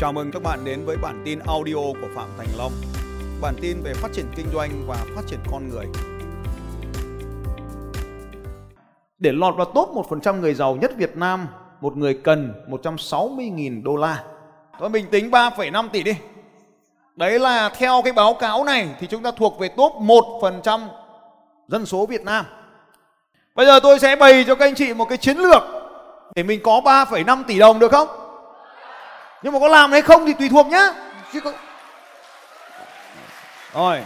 Chào 0.00 0.12
mừng 0.12 0.30
các 0.30 0.42
bạn 0.42 0.64
đến 0.64 0.84
với 0.84 0.96
bản 0.96 1.22
tin 1.24 1.38
audio 1.46 1.74
của 1.74 2.08
Phạm 2.14 2.28
Thành 2.38 2.46
Long. 2.58 2.72
Bản 3.40 3.54
tin 3.60 3.82
về 3.82 3.94
phát 3.94 4.08
triển 4.12 4.24
kinh 4.36 4.46
doanh 4.52 4.70
và 4.86 4.96
phát 5.16 5.22
triển 5.26 5.38
con 5.50 5.68
người. 5.68 5.86
Để 9.18 9.32
lọt 9.32 9.56
vào 9.56 9.66
top 9.74 9.88
1% 9.88 10.40
người 10.40 10.54
giàu 10.54 10.76
nhất 10.76 10.92
Việt 10.96 11.16
Nam, 11.16 11.48
một 11.80 11.96
người 11.96 12.14
cần 12.14 12.54
160.000 12.68 13.82
đô 13.82 13.96
la. 13.96 14.24
Thôi 14.78 14.90
mình 14.90 15.06
tính 15.10 15.30
3,5 15.30 15.88
tỷ 15.88 16.02
đi. 16.02 16.16
Đấy 17.16 17.38
là 17.38 17.68
theo 17.68 18.02
cái 18.04 18.12
báo 18.12 18.34
cáo 18.34 18.64
này 18.64 18.88
thì 19.00 19.06
chúng 19.06 19.22
ta 19.22 19.30
thuộc 19.30 19.58
về 19.58 19.68
top 19.68 19.92
1% 19.92 20.80
dân 21.68 21.86
số 21.86 22.06
Việt 22.06 22.22
Nam. 22.24 22.44
Bây 23.54 23.66
giờ 23.66 23.80
tôi 23.80 23.98
sẽ 23.98 24.16
bày 24.16 24.44
cho 24.46 24.54
các 24.54 24.66
anh 24.66 24.74
chị 24.74 24.94
một 24.94 25.04
cái 25.08 25.18
chiến 25.18 25.38
lược 25.38 25.62
để 26.34 26.42
mình 26.42 26.60
có 26.64 26.80
3,5 26.84 27.44
tỷ 27.44 27.58
đồng 27.58 27.78
được 27.78 27.92
không? 27.92 28.29
Nhưng 29.42 29.52
mà 29.52 29.58
có 29.58 29.68
làm 29.68 29.92
hay 29.92 30.02
không 30.02 30.26
thì 30.26 30.32
tùy 30.32 30.48
thuộc 30.48 30.66
nhá. 30.66 30.88
Chứ 31.32 31.40
có... 31.40 31.52
Rồi. 33.74 34.00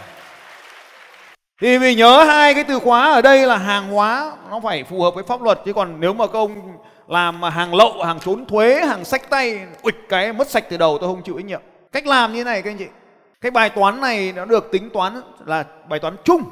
Thì 1.60 1.78
mình 1.78 1.98
nhớ 1.98 2.24
hai 2.24 2.54
cái 2.54 2.64
từ 2.64 2.78
khóa 2.78 3.12
ở 3.12 3.22
đây 3.22 3.46
là 3.46 3.56
hàng 3.56 3.92
hóa 3.92 4.32
nó 4.50 4.60
phải 4.60 4.84
phù 4.84 5.02
hợp 5.02 5.14
với 5.14 5.24
pháp 5.24 5.42
luật 5.42 5.60
chứ 5.64 5.72
còn 5.72 6.00
nếu 6.00 6.12
mà 6.12 6.26
các 6.26 6.32
ông 6.32 6.78
làm 7.08 7.40
mà 7.40 7.50
hàng 7.50 7.74
lậu, 7.74 8.02
hàng 8.02 8.20
trốn 8.20 8.46
thuế, 8.46 8.80
hàng 8.86 9.04
sách 9.04 9.30
tay, 9.30 9.60
uịch 9.82 10.08
cái 10.08 10.32
mất 10.32 10.48
sạch 10.48 10.64
từ 10.68 10.76
đầu 10.76 10.98
tôi 11.00 11.08
không 11.08 11.22
chịu 11.22 11.36
trách 11.36 11.46
nhiệm. 11.46 11.60
Cách 11.92 12.06
làm 12.06 12.32
như 12.32 12.44
này 12.44 12.62
các 12.62 12.70
anh 12.70 12.78
chị. 12.78 12.86
Cái 13.40 13.50
bài 13.50 13.70
toán 13.70 14.00
này 14.00 14.32
nó 14.32 14.44
được 14.44 14.68
tính 14.72 14.90
toán 14.90 15.20
là 15.46 15.64
bài 15.88 16.00
toán 16.00 16.16
chung 16.24 16.42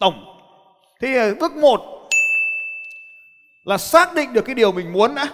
tổng. 0.00 0.24
Thì 1.00 1.16
ờ, 1.16 1.34
bước 1.40 1.56
1 1.56 1.80
là 3.64 3.78
xác 3.78 4.14
định 4.14 4.32
được 4.32 4.42
cái 4.42 4.54
điều 4.54 4.72
mình 4.72 4.92
muốn 4.92 5.14
đã. 5.14 5.26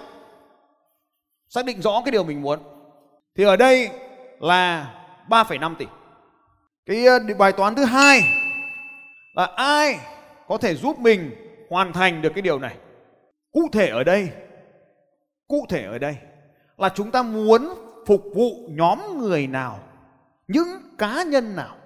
Xác 1.49 1.65
định 1.65 1.83
rõ 1.83 2.03
cái 2.05 2.13
điều 2.13 2.25
mình 2.25 2.43
muốn. 2.43 2.59
Thì 3.37 3.45
ở 3.45 3.57
đây 3.57 3.91
là 4.41 4.95
3,5 5.29 5.75
tỷ. 5.75 5.87
Cái 6.87 7.07
ờ, 7.07 7.19
bài 7.39 7.53
toán 7.53 7.75
thứ 7.75 7.85
hai 7.85 8.23
là 9.35 9.45
ai 9.57 9.99
có 10.49 10.59
thể 10.59 10.75
giúp 10.75 10.99
mình 10.99 11.31
hoàn 11.71 11.93
thành 11.93 12.23
được 12.23 12.33
cái 12.35 12.43
điều 12.43 12.59
này. 12.59 12.77
Cụ 13.53 13.69
thể 13.73 13.89
ở 13.89 14.05
đây, 14.05 14.31
cụ 15.49 15.67
thể 15.69 15.85
ở 15.85 15.99
đây 15.99 16.17
là 16.77 16.89
chúng 16.89 17.11
ta 17.11 17.23
muốn 17.23 17.75
phục 18.07 18.23
vụ 18.35 18.69
nhóm 18.69 18.99
người 19.19 19.47
nào, 19.47 19.81
những 20.49 20.69
cá 20.99 21.23
nhân 21.23 21.57
nào. 21.57 21.77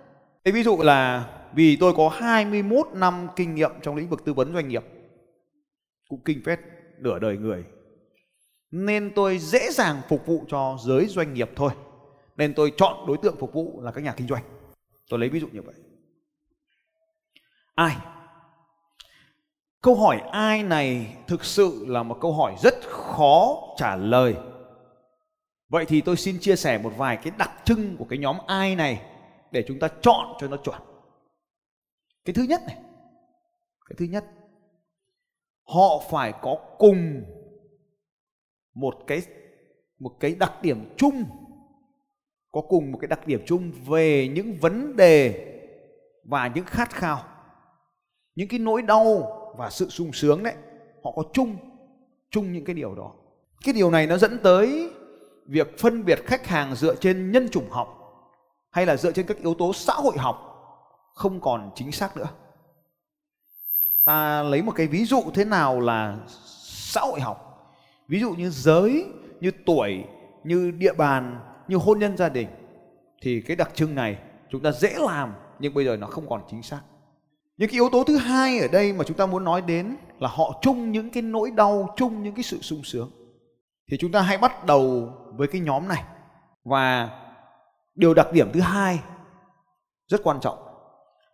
Thế 0.45 0.53
ví 0.53 0.63
dụ 0.63 0.79
là 0.83 1.25
vì 1.53 1.77
tôi 1.77 1.93
có 1.97 2.09
21 2.09 2.87
năm 2.93 3.29
kinh 3.37 3.55
nghiệm 3.55 3.71
trong 3.83 3.97
lĩnh 3.97 4.09
vực 4.09 4.25
tư 4.25 4.33
vấn 4.33 4.55
doanh 4.55 4.69
nghiệp, 4.69 4.85
cũng 6.09 6.21
kinh 6.25 6.43
phết 6.45 6.61
nửa 6.99 7.19
đời 7.19 7.37
người 7.37 7.65
nên 8.71 9.13
tôi 9.15 9.39
dễ 9.39 9.71
dàng 9.71 10.03
phục 10.09 10.27
vụ 10.27 10.45
cho 10.49 10.79
giới 10.85 11.07
doanh 11.07 11.35
nghiệp 11.35 11.51
thôi. 11.57 11.71
Nên 12.37 12.55
tôi 12.55 12.73
chọn 12.77 13.07
đối 13.07 13.17
tượng 13.23 13.37
phục 13.39 13.53
vụ 13.53 13.81
là 13.81 13.93
các 13.93 14.05
nhà 14.05 14.15
kinh 14.17 14.29
doanh. 14.29 14.43
Tôi 15.11 15.21
lấy 15.21 15.29
ví 15.29 15.41
dụ 15.41 15.49
như 15.53 15.63
vậy. 15.63 15.75
Ai? 17.75 17.97
Câu 19.83 19.95
hỏi 19.95 20.21
ai 20.33 20.63
này 20.63 21.17
thực 21.27 21.45
sự 21.45 21.85
là 21.89 22.03
một 22.03 22.19
câu 22.21 22.33
hỏi 22.33 22.57
rất 22.63 22.75
khó 22.83 23.59
trả 23.77 23.97
lời. 23.97 24.35
Vậy 25.69 25.85
thì 25.89 26.01
tôi 26.01 26.17
xin 26.17 26.39
chia 26.41 26.57
sẻ 26.57 26.79
một 26.79 26.93
vài 26.97 27.17
cái 27.17 27.33
đặc 27.39 27.51
trưng 27.65 27.97
của 27.97 28.05
cái 28.05 28.19
nhóm 28.19 28.37
ai 28.47 28.77
này 28.77 29.03
để 29.51 29.65
chúng 29.69 29.79
ta 29.79 29.89
chọn 30.03 30.37
cho 30.41 30.49
nó 30.49 30.57
chuẩn. 30.57 30.81
Cái 32.25 32.35
thứ 32.35 32.43
nhất 32.43 32.61
này. 32.67 32.77
Cái 33.89 33.97
thứ 33.99 34.05
nhất. 34.05 34.25
Họ 35.65 36.03
phải 36.11 36.33
có 36.43 36.57
cùng 36.79 37.23
một 38.77 38.95
cái 39.07 39.23
một 39.99 40.17
cái 40.21 40.35
đặc 40.35 40.63
điểm 40.63 40.95
chung, 40.97 41.25
có 42.53 42.61
cùng 42.61 42.93
một 42.93 42.99
cái 43.01 43.09
đặc 43.09 43.27
điểm 43.27 43.43
chung 43.47 43.73
về 43.87 44.29
những 44.29 44.57
vấn 44.61 44.97
đề 44.97 45.47
và 46.25 46.47
những 46.55 46.65
khát 46.65 46.91
khao. 46.91 47.23
Những 48.35 48.49
cái 48.49 48.59
nỗi 48.59 48.83
đau 48.83 49.33
và 49.59 49.71
sự 49.71 49.89
sung 49.89 50.13
sướng 50.13 50.43
đấy, 50.43 50.55
họ 51.05 51.13
có 51.17 51.23
chung 51.33 51.57
chung 52.31 52.53
những 52.53 52.65
cái 52.65 52.75
điều 52.75 52.95
đó. 52.95 53.13
Cái 53.65 53.75
điều 53.75 53.91
này 53.91 54.07
nó 54.07 54.19
dẫn 54.19 54.39
tới 54.43 54.91
việc 55.47 55.79
phân 55.79 56.05
biệt 56.05 56.27
khách 56.27 56.47
hàng 56.47 56.75
dựa 56.75 56.95
trên 56.95 57.33
nhân 57.33 57.49
chủng 57.49 57.71
học 57.71 57.89
hay 58.71 58.87
là 58.87 58.97
dựa 58.97 59.13
trên 59.13 59.27
các 59.27 59.39
yếu 59.39 59.55
tố 59.55 59.73
xã 59.73 59.93
hội 59.93 60.19
học 60.19 60.37
không 61.15 61.41
còn 61.41 61.71
chính 61.75 61.93
xác 61.93 62.17
nữa. 62.17 62.29
Ta 64.05 64.43
lấy 64.43 64.63
một 64.63 64.73
cái 64.77 64.87
ví 64.87 65.05
dụ 65.05 65.23
thế 65.35 65.45
nào 65.45 65.81
là 65.81 66.19
xã 66.67 67.01
hội 67.01 67.21
học? 67.21 67.46
Ví 68.09 68.21
dụ 68.21 68.33
như 68.33 68.51
giới, 68.51 69.07
như 69.41 69.51
tuổi, 69.67 70.05
như 70.45 70.71
địa 70.71 70.93
bàn, 70.93 71.41
như 71.69 71.77
hôn 71.77 71.99
nhân 71.99 72.17
gia 72.17 72.29
đình, 72.29 72.49
thì 73.23 73.41
cái 73.41 73.57
đặc 73.57 73.71
trưng 73.75 73.95
này 73.95 74.19
chúng 74.51 74.63
ta 74.63 74.73
dễ 74.73 74.95
làm, 74.99 75.35
nhưng 75.59 75.75
bây 75.75 75.85
giờ 75.85 75.97
nó 75.97 76.07
không 76.07 76.29
còn 76.29 76.43
chính 76.51 76.63
xác. 76.63 76.81
Những 77.57 77.69
cái 77.69 77.75
yếu 77.75 77.89
tố 77.93 78.05
thứ 78.05 78.17
hai 78.17 78.59
ở 78.59 78.69
đây 78.69 78.93
mà 78.93 79.05
chúng 79.05 79.17
ta 79.17 79.27
muốn 79.27 79.45
nói 79.45 79.63
đến 79.63 79.97
là 80.19 80.29
họ 80.29 80.59
chung 80.63 80.93
những 80.93 81.11
cái 81.11 81.23
nỗi 81.23 81.51
đau, 81.51 81.95
chung 81.97 82.23
những 82.23 82.35
cái 82.35 82.43
sự 82.43 82.59
sung 82.61 82.85
sướng. 82.85 83.11
Thì 83.91 83.97
chúng 84.01 84.13
ta 84.13 84.21
hãy 84.21 84.39
bắt 84.39 84.65
đầu 84.65 85.13
với 85.37 85.49
cái 85.49 85.61
nhóm 85.61 85.89
này. 85.89 86.05
Và 86.65 87.11
điều 87.95 88.15
đặc 88.15 88.33
điểm 88.33 88.51
thứ 88.53 88.61
hai 88.61 89.01
rất 90.09 90.21
quan 90.25 90.41
trọng 90.41 90.59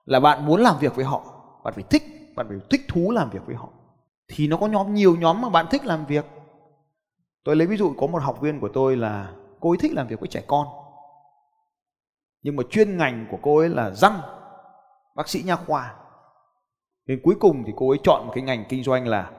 là 0.04 0.20
bạn 0.20 0.46
muốn 0.46 0.60
làm 0.60 0.78
việc 0.80 0.94
với 0.94 1.04
họ, 1.04 1.22
bạn 1.64 1.74
phải 1.74 1.84
thích, 1.90 2.02
bạn 2.36 2.46
phải 2.48 2.58
thích 2.70 2.80
thú 2.88 3.10
làm 3.10 3.30
việc 3.30 3.46
với 3.46 3.56
họ. 3.56 3.68
Thì 4.28 4.48
nó 4.48 4.56
có 4.56 4.66
nhóm, 4.66 4.94
nhiều 4.94 5.16
nhóm 5.16 5.40
mà 5.40 5.48
bạn 5.48 5.66
thích 5.70 5.84
làm 5.84 6.06
việc 6.06 6.24
tôi 7.44 7.56
lấy 7.56 7.66
ví 7.66 7.76
dụ, 7.76 7.94
có 7.98 8.06
một 8.06 8.22
học 8.22 8.40
viên 8.40 8.60
của 8.60 8.68
tôi 8.74 8.96
là 8.96 9.34
cô 9.60 9.70
ấy 9.70 9.78
thích 9.80 9.92
làm 9.94 10.06
việc 10.06 10.20
với 10.20 10.28
trẻ 10.28 10.42
con. 10.46 10.66
Nhưng 12.42 12.56
mà 12.56 12.62
chuyên 12.70 12.96
ngành 12.96 13.26
của 13.30 13.38
cô 13.42 13.58
ấy 13.58 13.68
là 13.68 13.90
răng, 13.90 14.20
bác 15.16 15.28
sĩ 15.28 15.42
nha 15.42 15.56
khoa. 15.56 15.94
Nên 17.06 17.20
cuối 17.22 17.34
cùng 17.40 17.62
thì 17.66 17.72
cô 17.76 17.88
ấy 17.88 17.98
chọn 18.02 18.26
một 18.26 18.32
cái 18.34 18.44
ngành 18.44 18.64
kinh 18.68 18.82
doanh 18.82 19.06
là 19.06 19.30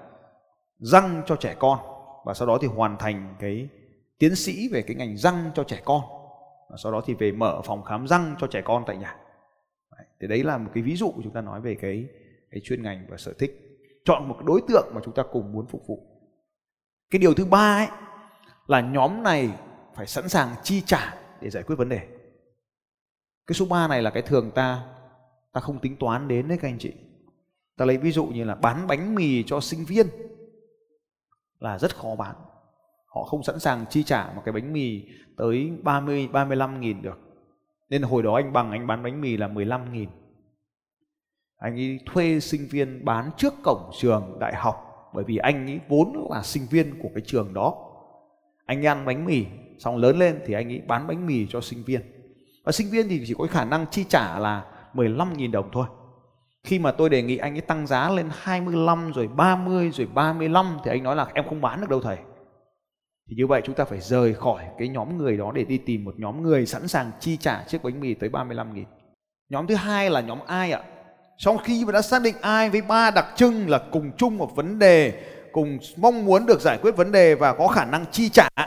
răng 0.78 1.22
cho 1.26 1.36
trẻ 1.36 1.56
con. 1.60 1.80
Và 2.26 2.34
sau 2.34 2.48
đó 2.48 2.58
thì 2.62 2.68
hoàn 2.68 2.98
thành 2.98 3.36
cái 3.40 3.70
tiến 4.20 4.36
sĩ 4.36 4.70
về 4.72 4.82
cái 4.82 4.96
ngành 4.96 5.18
răng 5.18 5.52
cho 5.56 5.64
trẻ 5.64 5.82
con. 5.86 6.02
Và 6.70 6.78
sau 6.84 6.92
đó 6.92 7.02
thì 7.06 7.14
về 7.14 7.32
mở 7.32 7.62
phòng 7.66 7.84
khám 7.84 8.08
răng 8.08 8.36
cho 8.40 8.48
trẻ 8.48 8.62
con 8.66 8.84
tại 8.88 8.98
nhà. 8.98 9.16
Thì 10.22 10.28
đấy 10.28 10.44
là 10.44 10.58
một 10.58 10.72
cái 10.74 10.84
ví 10.84 10.96
dụ 10.96 11.14
chúng 11.24 11.34
ta 11.34 11.42
nói 11.42 11.62
về 11.62 11.76
cái 11.82 12.06
cái 12.52 12.62
chuyên 12.64 12.84
ngành 12.84 13.06
và 13.10 13.18
sở 13.18 13.34
thích. 13.40 13.80
Chọn 14.06 14.28
một 14.28 14.36
đối 14.44 14.62
tượng 14.68 14.92
mà 14.94 15.02
chúng 15.06 15.14
ta 15.14 15.24
cùng 15.32 15.52
muốn 15.54 15.68
phục 15.68 15.82
vụ 15.88 16.13
cái 17.14 17.20
điều 17.20 17.34
thứ 17.34 17.46
ba 17.46 17.76
ấy 17.76 17.88
là 18.68 18.82
nhóm 18.82 19.24
này 19.24 19.50
phải 19.96 20.08
sẵn 20.08 20.30
sàng 20.30 20.56
chi 20.64 20.82
trả 20.82 21.16
để 21.42 21.50
giải 21.50 21.64
quyết 21.64 21.76
vấn 21.76 21.90
đề. 21.90 22.08
Cái 23.48 23.54
số 23.54 23.66
3 23.66 23.88
này 23.88 24.02
là 24.02 24.10
cái 24.10 24.24
thường 24.24 24.52
ta 24.52 24.84
ta 25.52 25.62
không 25.62 25.80
tính 25.80 25.96
toán 25.96 26.28
đến 26.28 26.48
đấy 26.48 26.58
các 26.62 26.68
anh 26.68 26.78
chị. 26.80 26.94
Ta 27.78 27.86
lấy 27.86 27.98
ví 27.98 28.12
dụ 28.12 28.26
như 28.26 28.44
là 28.44 28.56
bán 28.56 28.88
bánh 28.88 29.16
mì 29.16 29.44
cho 29.44 29.60
sinh 29.60 29.86
viên 29.86 30.08
là 31.60 31.80
rất 31.80 31.96
khó 31.96 32.16
bán. 32.16 32.36
Họ 33.06 33.24
không 33.24 33.44
sẵn 33.44 33.60
sàng 33.60 33.86
chi 33.90 34.04
trả 34.04 34.34
một 34.36 34.42
cái 34.46 34.54
bánh 34.54 34.74
mì 34.74 35.04
tới 35.38 35.72
30 35.84 36.28
35 36.28 36.80
nghìn 36.80 37.02
được. 37.02 37.20
Nên 37.90 38.02
hồi 38.02 38.24
đó 38.24 38.36
anh 38.36 38.54
bằng, 38.54 38.72
anh 38.72 38.88
bán 38.88 39.04
bánh 39.04 39.22
mì 39.22 39.38
là 39.38 39.48
15 39.48 39.94
nghìn. 39.94 40.10
Anh 41.58 41.76
ấy 41.76 42.00
thuê 42.06 42.40
sinh 42.40 42.68
viên 42.72 43.06
bán 43.06 43.32
trước 43.38 43.54
cổng 43.64 43.92
trường 44.00 44.38
đại 44.40 44.56
học 44.56 44.93
bởi 45.14 45.24
vì 45.24 45.38
anh 45.38 45.68
ấy 45.68 45.80
vốn 45.88 46.28
là 46.30 46.42
sinh 46.44 46.64
viên 46.72 47.02
của 47.02 47.10
cái 47.16 47.24
trường 47.26 47.54
đó 47.54 47.90
anh 48.66 48.86
ăn 48.86 49.06
bánh 49.06 49.26
mì, 49.26 49.46
xong 49.80 49.98
lớn 49.98 50.20
lên 50.20 50.40
thì 50.46 50.54
anh 50.54 50.72
ấy 50.72 50.82
bán 50.88 51.08
bánh 51.08 51.28
mì 51.28 51.48
cho 51.50 51.62
sinh 51.62 51.84
viên 51.84 52.02
và 52.64 52.72
sinh 52.72 52.90
viên 52.90 53.10
thì 53.10 53.24
chỉ 53.28 53.34
có 53.38 53.48
khả 53.48 53.66
năng 53.66 53.86
chi 53.92 54.06
trả 54.10 54.40
là 54.40 54.66
15.000 54.94 55.52
đồng 55.52 55.70
thôi 55.72 55.86
khi 56.64 56.80
mà 56.80 56.92
tôi 56.92 57.10
đề 57.10 57.22
nghị 57.22 57.38
anh 57.38 57.56
ấy 57.56 57.62
tăng 57.62 57.88
giá 57.88 58.10
lên 58.10 58.30
25 58.32 59.12
rồi 59.12 59.28
30 59.28 59.92
rồi 59.92 60.08
35 60.14 60.78
thì 60.84 60.92
anh 60.92 61.04
nói 61.04 61.16
là 61.16 61.28
em 61.34 61.46
không 61.50 61.62
bán 61.62 61.82
được 61.82 61.90
đâu 61.90 62.02
thầy 62.02 62.18
thì 63.30 63.36
như 63.36 63.48
vậy 63.48 63.62
chúng 63.66 63.76
ta 63.76 63.86
phải 63.86 64.00
rời 64.00 64.34
khỏi 64.34 64.66
cái 64.78 64.88
nhóm 64.88 65.18
người 65.18 65.38
đó 65.38 65.52
để 65.52 65.64
đi 65.64 65.78
tìm 65.78 66.04
một 66.04 66.16
nhóm 66.18 66.44
người 66.44 66.66
sẵn 66.66 66.88
sàng 66.88 67.12
chi 67.20 67.38
trả 67.38 67.64
chiếc 67.64 67.84
bánh 67.84 68.00
mì 68.00 68.14
tới 68.14 68.30
35 68.30 68.74
nghìn. 68.74 68.86
Nhóm 69.50 69.68
thứ 69.68 69.76
hai 69.76 70.10
là 70.10 70.22
nhóm 70.22 70.40
ai 70.48 70.72
ạ? 70.72 70.84
Sau 71.38 71.58
khi 71.58 71.86
mà 71.86 71.92
đã 71.92 72.02
xác 72.02 72.22
định 72.22 72.36
ai 72.42 72.70
với 72.70 72.82
ba 72.82 73.12
đặc 73.12 73.26
trưng 73.36 73.70
là 73.70 73.80
cùng 73.92 74.12
chung 74.18 74.38
một 74.38 74.56
vấn 74.56 74.80
đề, 74.80 75.14
cùng 75.52 75.78
mong 75.98 76.26
muốn 76.26 76.46
được 76.46 76.62
giải 76.62 76.78
quyết 76.82 76.96
vấn 76.96 77.12
đề 77.12 77.36
và 77.36 77.54
có 77.54 77.68
khả 77.68 77.86
năng 77.86 78.06
chi 78.12 78.30
trả, 78.30 78.50
đó 78.56 78.66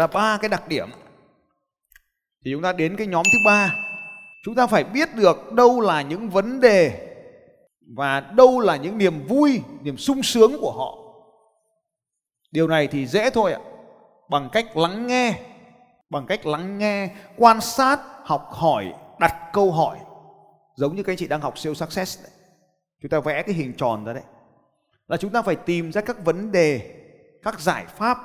là 0.00 0.06
ba 0.06 0.38
cái 0.40 0.48
đặc 0.48 0.68
điểm. 0.68 0.90
Thì 2.44 2.50
chúng 2.52 2.62
ta 2.62 2.72
đến 2.72 2.96
cái 2.96 3.06
nhóm 3.06 3.22
thứ 3.24 3.38
ba. 3.46 3.74
Chúng 4.44 4.54
ta 4.54 4.66
phải 4.66 4.84
biết 4.84 5.14
được 5.14 5.52
đâu 5.52 5.80
là 5.80 6.02
những 6.02 6.30
vấn 6.30 6.60
đề 6.60 7.10
và 7.96 8.20
đâu 8.20 8.60
là 8.60 8.76
những 8.76 8.98
niềm 8.98 9.26
vui, 9.26 9.60
niềm 9.82 9.96
sung 9.96 10.22
sướng 10.22 10.60
của 10.60 10.72
họ. 10.72 10.98
Điều 12.52 12.68
này 12.68 12.86
thì 12.86 13.06
dễ 13.06 13.30
thôi 13.30 13.52
ạ. 13.52 13.60
Bằng 14.30 14.48
cách 14.52 14.76
lắng 14.76 15.06
nghe, 15.06 15.34
bằng 16.10 16.26
cách 16.26 16.46
lắng 16.46 16.78
nghe, 16.78 17.08
quan 17.36 17.60
sát, 17.60 18.00
học 18.24 18.48
hỏi, 18.52 18.92
đặt 19.20 19.34
câu 19.52 19.72
hỏi 19.72 19.98
giống 20.74 20.96
như 20.96 21.02
các 21.02 21.12
anh 21.12 21.16
chị 21.16 21.28
đang 21.28 21.40
học 21.40 21.58
siêu 21.58 21.74
success 21.74 22.22
đấy. 22.22 22.32
chúng 23.02 23.10
ta 23.10 23.20
vẽ 23.20 23.42
cái 23.42 23.54
hình 23.54 23.74
tròn 23.76 24.04
ra 24.04 24.12
đấy. 24.12 24.22
Là 25.08 25.16
chúng 25.16 25.32
ta 25.32 25.42
phải 25.42 25.56
tìm 25.56 25.92
ra 25.92 26.00
các 26.00 26.24
vấn 26.24 26.52
đề, 26.52 26.94
các 27.42 27.60
giải 27.60 27.86
pháp. 27.86 28.18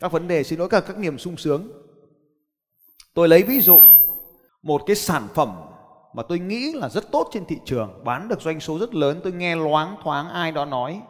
Các 0.00 0.12
vấn 0.12 0.28
đề, 0.28 0.42
xin 0.42 0.58
lỗi 0.58 0.68
cả 0.68 0.80
các 0.80 0.98
niềm 0.98 1.18
sung 1.18 1.36
sướng. 1.36 1.72
Tôi 3.14 3.28
lấy 3.28 3.42
ví 3.42 3.60
dụ, 3.60 3.82
một 4.62 4.82
cái 4.86 4.96
sản 4.96 5.28
phẩm 5.34 5.56
mà 6.14 6.22
tôi 6.28 6.38
nghĩ 6.38 6.72
là 6.72 6.88
rất 6.88 7.10
tốt 7.12 7.30
trên 7.32 7.44
thị 7.44 7.56
trường, 7.64 8.04
bán 8.04 8.28
được 8.28 8.40
doanh 8.40 8.60
số 8.60 8.78
rất 8.78 8.94
lớn, 8.94 9.20
tôi 9.24 9.32
nghe 9.32 9.56
loáng 9.56 9.96
thoáng 10.02 10.28
ai 10.28 10.52
đó 10.52 10.64
nói, 10.64 11.02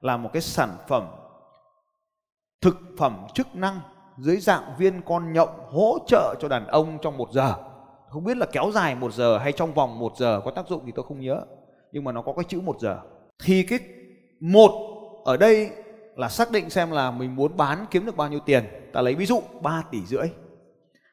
là 0.00 0.16
một 0.16 0.30
cái 0.32 0.42
sản 0.42 0.76
phẩm 0.88 1.08
thực 2.60 2.76
phẩm 2.98 3.26
chức 3.34 3.56
năng 3.56 3.80
dưới 4.18 4.36
dạng 4.36 4.74
viên 4.78 5.02
con 5.02 5.32
nhộng 5.32 5.66
hỗ 5.72 5.98
trợ 6.06 6.34
cho 6.40 6.48
đàn 6.48 6.66
ông 6.66 6.98
trong 7.02 7.16
một 7.16 7.28
giờ 7.32 7.54
không 8.16 8.24
biết 8.24 8.36
là 8.36 8.46
kéo 8.52 8.70
dài 8.74 8.94
một 8.94 9.12
giờ 9.12 9.38
hay 9.38 9.52
trong 9.52 9.74
vòng 9.74 9.98
một 9.98 10.12
giờ 10.16 10.40
có 10.44 10.50
tác 10.50 10.68
dụng 10.68 10.82
thì 10.86 10.92
tôi 10.94 11.04
không 11.08 11.20
nhớ. 11.20 11.40
Nhưng 11.92 12.04
mà 12.04 12.12
nó 12.12 12.22
có 12.22 12.32
cái 12.32 12.44
chữ 12.48 12.60
một 12.60 12.76
giờ. 12.80 13.00
Thì 13.44 13.62
cái 13.62 13.78
một 14.40 14.70
ở 15.24 15.36
đây 15.36 15.70
là 16.14 16.28
xác 16.28 16.50
định 16.50 16.70
xem 16.70 16.90
là 16.90 17.10
mình 17.10 17.36
muốn 17.36 17.56
bán 17.56 17.86
kiếm 17.90 18.06
được 18.06 18.16
bao 18.16 18.28
nhiêu 18.28 18.40
tiền. 18.40 18.64
Ta 18.92 19.00
lấy 19.00 19.14
ví 19.14 19.26
dụ 19.26 19.40
3 19.62 19.82
tỷ 19.90 20.06
rưỡi. 20.06 20.28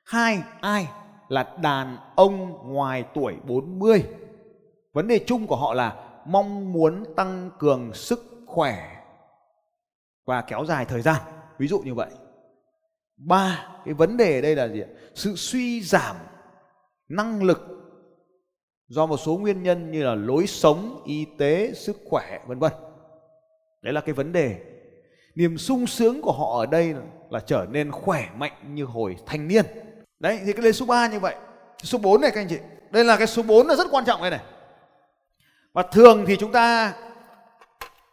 Hai, 0.06 0.44
ai? 0.62 0.88
Là 1.28 1.56
đàn 1.62 1.98
ông 2.16 2.58
ngoài 2.74 3.04
tuổi 3.14 3.36
40 3.48 4.04
vấn 4.94 5.08
đề 5.08 5.20
chung 5.28 5.48
của 5.48 5.56
họ 5.56 5.74
là 5.74 5.96
mong 6.26 6.74
muốn 6.74 7.04
tăng 7.16 7.50
cường 7.60 7.94
sức 7.94 8.26
khỏe 8.48 9.04
và 10.26 10.42
kéo 10.42 10.66
dài 10.66 10.86
thời 10.86 11.02
gian. 11.02 11.22
Ví 11.58 11.68
dụ 11.68 11.80
như 11.80 11.94
vậy. 11.94 12.10
Ba, 13.18 13.68
cái 13.86 13.94
vấn 13.94 14.18
đề 14.18 14.36
ở 14.36 14.42
đây 14.42 14.56
là 14.56 14.68
gì 14.68 14.84
sự 15.14 15.36
suy 15.36 15.82
giảm 15.82 16.16
năng 17.10 17.44
lực 17.44 17.60
do 18.88 19.06
một 19.06 19.18
số 19.18 19.38
nguyên 19.38 19.64
nhân 19.64 19.92
như 19.92 20.04
là 20.04 20.16
lối 20.16 20.48
sống, 20.48 21.02
y 21.06 21.26
tế, 21.38 21.74
sức 21.74 21.98
khỏe, 22.10 22.40
vân 22.48 22.60
vân. 22.60 22.72
Đấy 23.82 23.94
là 23.94 24.02
cái 24.02 24.14
vấn 24.14 24.32
đề. 24.32 24.60
Niềm 25.36 25.58
sung 25.58 25.88
sướng 25.88 26.22
của 26.22 26.32
họ 26.32 26.60
ở 26.60 26.66
đây 26.66 26.96
là 27.30 27.40
trở 27.40 27.66
nên 27.70 27.92
khỏe 27.92 28.30
mạnh 28.36 28.52
như 28.74 28.86
hồi 28.86 29.16
thanh 29.26 29.48
niên. 29.48 29.66
Đấy, 30.20 30.40
thì 30.46 30.54
cái 30.54 30.62
lên 30.62 30.74
số 30.74 30.86
3 30.86 31.08
như 31.08 31.20
vậy. 31.20 31.36
Số 31.84 31.98
4 31.98 32.22
này 32.22 32.32
các 32.32 32.42
anh 32.42 32.48
chị, 32.48 32.58
đây 32.92 33.04
là 33.04 33.18
cái 33.18 33.28
số 33.28 33.44
4 33.44 33.68
là 33.68 33.76
rất 33.76 33.88
quan 33.92 34.06
trọng 34.06 34.22
đây 34.22 34.32
này. 34.32 34.42
Và 35.74 35.84
thường 35.84 36.26
thì 36.28 36.36
chúng 36.36 36.52
ta 36.52 36.94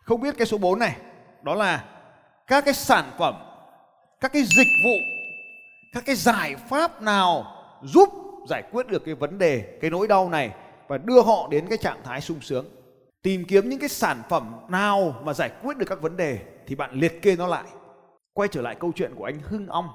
không 0.03 0.21
biết 0.21 0.35
cái 0.39 0.47
số 0.47 0.59
4 0.59 0.79
này, 0.79 0.97
đó 1.43 1.55
là 1.55 1.85
các 2.47 2.65
cái 2.65 2.75
sản 2.75 3.11
phẩm, 3.19 3.35
các 4.21 4.33
cái 4.33 4.43
dịch 4.43 4.69
vụ, 4.85 4.97
các 5.93 6.03
cái 6.07 6.17
giải 6.17 6.57
pháp 6.57 7.03
nào 7.03 7.45
giúp 7.83 8.09
giải 8.49 8.63
quyết 8.73 8.87
được 8.87 9.05
cái 9.05 9.15
vấn 9.15 9.39
đề, 9.39 9.79
cái 9.81 9.91
nỗi 9.91 10.09
đau 10.09 10.29
này 10.29 10.55
và 10.89 10.99
đưa 10.99 11.23
họ 11.23 11.49
đến 11.51 11.67
cái 11.69 11.79
trạng 11.79 12.03
thái 12.05 12.21
sung 12.21 12.41
sướng. 12.41 12.67
Tìm 13.23 13.45
kiếm 13.45 13.69
những 13.69 13.79
cái 13.79 13.89
sản 13.89 14.23
phẩm 14.29 14.57
nào 14.69 15.21
mà 15.25 15.33
giải 15.33 15.51
quyết 15.63 15.77
được 15.77 15.87
các 15.89 16.03
vấn 16.03 16.17
đề 16.17 16.39
thì 16.67 16.75
bạn 16.75 16.95
liệt 16.95 17.23
kê 17.23 17.37
nó 17.37 17.47
lại. 17.47 17.65
Quay 18.33 18.49
trở 18.49 18.63
lại 18.63 18.75
câu 18.75 18.93
chuyện 18.95 19.15
của 19.15 19.25
anh 19.25 19.39
Hưng 19.43 19.67
Ong. 19.67 19.89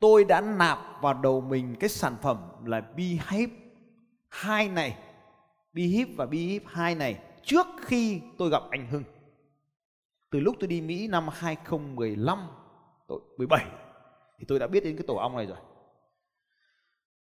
Tôi 0.00 0.24
đã 0.24 0.40
nạp 0.40 0.78
vào 1.02 1.14
đầu 1.14 1.40
mình 1.40 1.74
cái 1.80 1.90
sản 1.90 2.16
phẩm 2.22 2.38
là 2.64 2.80
Behave 2.80 3.52
hai 4.28 4.68
này. 4.68 4.96
Behave 5.72 6.12
và 6.16 6.26
Behave 6.26 6.64
hai 6.66 6.94
này 6.94 7.18
trước 7.42 7.66
khi 7.80 8.20
tôi 8.38 8.50
gặp 8.50 8.62
anh 8.70 8.86
Hưng. 8.86 9.04
Từ 10.30 10.40
lúc 10.40 10.56
tôi 10.60 10.68
đi 10.68 10.80
Mỹ 10.80 11.08
năm 11.08 11.28
2015 11.32 12.48
tôi 13.08 13.20
17 13.38 13.64
thì 14.38 14.44
tôi 14.48 14.58
đã 14.58 14.66
biết 14.66 14.84
đến 14.84 14.96
cái 14.96 15.04
tổ 15.06 15.14
ong 15.14 15.36
này 15.36 15.46
rồi 15.46 15.56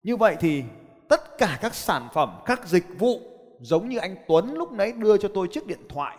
như 0.03 0.15
vậy 0.15 0.35
thì 0.39 0.63
tất 1.09 1.37
cả 1.37 1.57
các 1.61 1.75
sản 1.75 2.07
phẩm 2.13 2.41
các 2.45 2.65
dịch 2.65 2.85
vụ 2.99 3.21
giống 3.59 3.89
như 3.89 3.97
anh 3.97 4.15
Tuấn 4.27 4.53
lúc 4.53 4.71
nãy 4.71 4.91
đưa 4.91 5.17
cho 5.17 5.29
tôi 5.33 5.47
chiếc 5.51 5.67
điện 5.67 5.87
thoại 5.89 6.17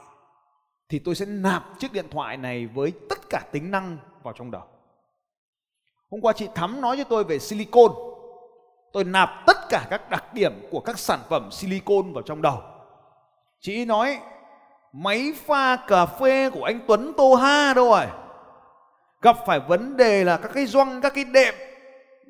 thì 0.88 0.98
tôi 0.98 1.14
sẽ 1.14 1.26
nạp 1.26 1.64
chiếc 1.78 1.92
điện 1.92 2.06
thoại 2.10 2.36
này 2.36 2.66
với 2.66 2.92
tất 3.08 3.18
cả 3.30 3.42
tính 3.52 3.70
năng 3.70 3.96
vào 4.22 4.34
trong 4.36 4.50
đầu. 4.50 4.62
Hôm 6.10 6.20
qua 6.20 6.32
chị 6.32 6.48
Thắm 6.54 6.80
nói 6.80 6.96
cho 6.96 7.04
tôi 7.04 7.24
về 7.24 7.38
silicon 7.38 7.92
tôi 8.92 9.04
nạp 9.04 9.30
tất 9.46 9.56
cả 9.68 9.86
các 9.90 10.10
đặc 10.10 10.34
điểm 10.34 10.52
của 10.70 10.80
các 10.80 10.98
sản 10.98 11.20
phẩm 11.28 11.50
silicon 11.50 12.12
vào 12.12 12.22
trong 12.22 12.42
đầu. 12.42 12.58
Chị 13.60 13.84
nói 13.84 14.18
máy 14.92 15.32
pha 15.36 15.76
cà 15.76 16.06
phê 16.06 16.50
của 16.50 16.64
anh 16.64 16.80
Tuấn 16.86 17.12
Tô 17.16 17.34
Ha 17.34 17.74
đâu 17.74 17.90
rồi? 17.90 18.06
Gặp 19.22 19.36
phải 19.46 19.60
vấn 19.60 19.96
đề 19.96 20.24
là 20.24 20.36
các 20.36 20.50
cái 20.54 20.66
doanh, 20.66 21.00
các 21.00 21.14
cái 21.14 21.24
đệm 21.24 21.54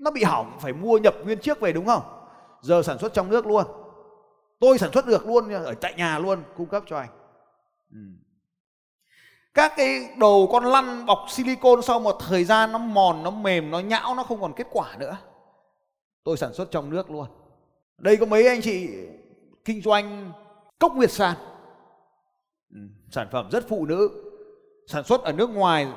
nó 0.02 0.10
bị 0.10 0.22
hỏng, 0.22 0.58
phải 0.60 0.72
mua 0.72 0.98
nhập 0.98 1.14
nguyên 1.24 1.38
chiếc 1.38 1.60
về 1.60 1.72
đúng 1.72 1.86
không? 1.86 2.02
Giờ 2.60 2.82
sản 2.82 2.98
xuất 2.98 3.14
trong 3.14 3.30
nước 3.30 3.46
luôn. 3.46 3.64
Tôi 4.60 4.78
sản 4.78 4.92
xuất 4.92 5.06
được 5.06 5.26
luôn 5.26 5.52
ở 5.52 5.74
tại 5.74 5.94
nhà 5.94 6.18
luôn, 6.18 6.42
cung 6.56 6.66
cấp 6.66 6.82
cho 6.86 6.98
anh. 6.98 7.08
Ừ. 7.90 7.98
các 9.54 9.72
cái 9.76 10.08
đầu 10.18 10.48
con 10.52 10.64
lăn 10.64 11.06
bọc 11.06 11.18
silicon 11.28 11.82
sau 11.82 11.98
một 11.98 12.16
thời 12.28 12.44
gian 12.44 12.72
nó 12.72 12.78
mòn, 12.78 13.22
nó 13.22 13.30
mềm, 13.30 13.70
nó 13.70 13.80
nhão, 13.80 14.14
nó 14.14 14.22
không 14.22 14.40
còn 14.40 14.52
kết 14.52 14.66
quả 14.70 14.96
nữa. 14.98 15.16
Tôi 16.24 16.36
sản 16.36 16.54
xuất 16.54 16.70
trong 16.70 16.90
nước 16.90 17.10
luôn. 17.10 17.26
Đây 17.98 18.16
có 18.16 18.26
mấy 18.26 18.48
anh 18.48 18.60
chị 18.60 18.88
kinh 19.64 19.82
doanh 19.82 20.32
cốc 20.78 20.92
nguyệt 20.94 21.10
san 21.10 21.34
ừ. 22.70 22.80
sản 23.10 23.28
phẩm 23.32 23.48
rất 23.50 23.68
phụ 23.68 23.86
nữ, 23.86 24.10
sản 24.86 25.04
xuất 25.04 25.22
ở 25.22 25.32
nước 25.32 25.50
ngoài 25.50 25.88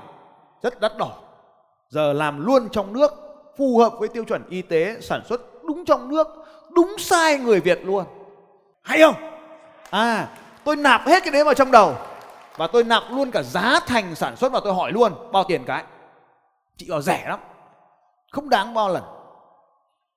rất 0.61 0.79
đắt 0.79 0.97
đỏ. 0.97 1.17
Giờ 1.89 2.13
làm 2.13 2.45
luôn 2.45 2.69
trong 2.71 2.93
nước 2.93 3.24
phù 3.57 3.77
hợp 3.77 3.93
với 3.99 4.09
tiêu 4.09 4.23
chuẩn 4.23 4.49
y 4.49 4.61
tế 4.61 4.97
sản 5.01 5.21
xuất 5.25 5.41
đúng 5.63 5.85
trong 5.85 6.09
nước, 6.09 6.27
đúng 6.71 6.95
sai 6.97 7.37
người 7.37 7.59
Việt 7.59 7.79
luôn. 7.85 8.05
Hay 8.81 9.01
không? 9.01 9.15
À 9.89 10.27
tôi 10.63 10.75
nạp 10.75 11.01
hết 11.07 11.23
cái 11.23 11.31
đấy 11.31 11.43
vào 11.43 11.53
trong 11.53 11.71
đầu. 11.71 11.95
Và 12.57 12.67
tôi 12.67 12.83
nạp 12.83 13.03
luôn 13.09 13.31
cả 13.31 13.43
giá 13.43 13.79
thành 13.87 14.15
sản 14.15 14.35
xuất 14.35 14.51
và 14.51 14.59
tôi 14.63 14.73
hỏi 14.73 14.91
luôn, 14.91 15.31
bao 15.31 15.43
tiền 15.43 15.63
cái? 15.65 15.83
Chị 16.77 16.87
bảo 16.89 17.01
rẻ 17.01 17.25
lắm. 17.27 17.39
Không 18.31 18.49
đáng 18.49 18.73
bao 18.73 18.89
lần. 18.89 19.03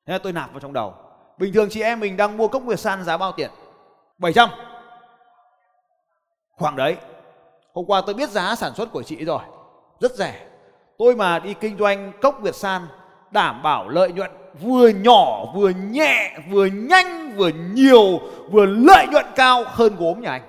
Thế 0.06 0.12
là 0.12 0.18
tôi 0.18 0.32
nạp 0.32 0.52
vào 0.52 0.60
trong 0.60 0.72
đầu. 0.72 0.94
Bình 1.38 1.52
thường 1.54 1.68
chị 1.70 1.82
em 1.82 2.00
mình 2.00 2.16
đang 2.16 2.36
mua 2.36 2.48
cốc 2.48 2.62
nguyệt 2.62 2.80
san 2.80 3.04
giá 3.04 3.16
bao 3.16 3.32
tiền? 3.32 3.50
700 4.18 4.50
khoảng 6.50 6.76
đấy. 6.76 6.96
Hôm 7.74 7.84
qua 7.86 8.02
tôi 8.06 8.14
biết 8.14 8.30
giá 8.30 8.54
sản 8.54 8.74
xuất 8.74 8.92
của 8.92 9.02
chị 9.02 9.24
rồi. 9.24 9.40
Rất 10.00 10.14
rẻ. 10.14 10.46
Tôi 10.98 11.16
mà 11.16 11.38
đi 11.38 11.54
kinh 11.54 11.78
doanh 11.78 12.12
cốc 12.20 12.38
việt 12.40 12.54
san 12.54 12.86
đảm 13.30 13.62
bảo 13.62 13.88
lợi 13.88 14.12
nhuận 14.12 14.30
vừa 14.60 14.88
nhỏ, 14.88 15.44
vừa 15.54 15.70
nhẹ, 15.70 16.38
vừa 16.50 16.66
nhanh, 16.66 17.36
vừa 17.36 17.50
nhiều, 17.72 18.20
vừa 18.50 18.66
lợi 18.66 19.06
nhuận 19.10 19.26
cao 19.36 19.64
hơn 19.66 19.96
gốm 19.98 20.20
nhà 20.20 20.30
anh. 20.30 20.42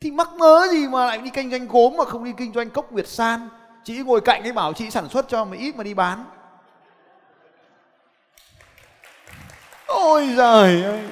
Thì 0.00 0.10
mắc 0.10 0.28
mớ 0.38 0.66
gì 0.70 0.88
mà 0.88 1.06
lại 1.06 1.18
đi 1.18 1.30
kinh 1.30 1.50
doanh 1.50 1.66
gốm 1.68 1.96
mà 1.96 2.04
không 2.04 2.24
đi 2.24 2.32
kinh 2.36 2.52
doanh 2.52 2.70
cốc 2.70 2.90
việt 2.90 3.08
san? 3.08 3.48
Chị 3.84 3.98
ngồi 3.98 4.20
cạnh 4.20 4.42
ấy 4.42 4.52
bảo 4.52 4.72
chị 4.72 4.90
sản 4.90 5.08
xuất 5.08 5.28
cho 5.28 5.44
mà 5.44 5.56
ít 5.56 5.76
mà 5.76 5.84
đi 5.84 5.94
bán. 5.94 6.24
Ôi 9.86 10.28
giời 10.36 10.82
ơi. 10.82 11.08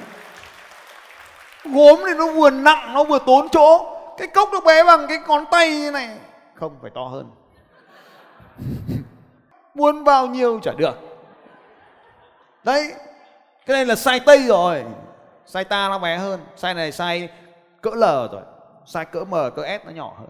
Gốm 1.63 1.99
thì 2.07 2.13
nó 2.17 2.31
vừa 2.31 2.49
nặng, 2.49 2.93
nó 2.93 3.03
vừa 3.03 3.19
tốn 3.25 3.49
chỗ. 3.49 3.93
Cái 4.17 4.27
cốc 4.27 4.49
nó 4.53 4.59
bé 4.59 4.83
bằng 4.83 5.07
cái 5.07 5.17
ngón 5.27 5.45
tay 5.51 5.71
như 5.71 5.91
này. 5.91 6.17
Không, 6.53 6.77
phải 6.81 6.91
to 6.95 7.03
hơn 7.03 7.31
muốn 9.77 10.03
bao 10.03 10.27
nhiêu 10.27 10.59
chả 10.63 10.71
được. 10.71 10.95
Đấy, 12.63 12.93
cái 13.65 13.75
này 13.75 13.85
là 13.85 13.95
sai 13.95 14.19
tây 14.19 14.43
rồi. 14.47 14.83
Sai 15.45 15.63
ta 15.63 15.89
nó 15.89 15.99
bé 15.99 16.17
hơn, 16.17 16.39
sai 16.55 16.73
này 16.73 16.91
sai 16.91 17.29
cỡ 17.81 17.89
l 17.89 18.03
rồi. 18.03 18.41
Sai 18.85 19.05
cỡ 19.05 19.23
m, 19.25 19.33
cỡ 19.55 19.63
s 19.63 19.85
nó 19.85 19.91
nhỏ 19.91 20.13
hơn. 20.19 20.29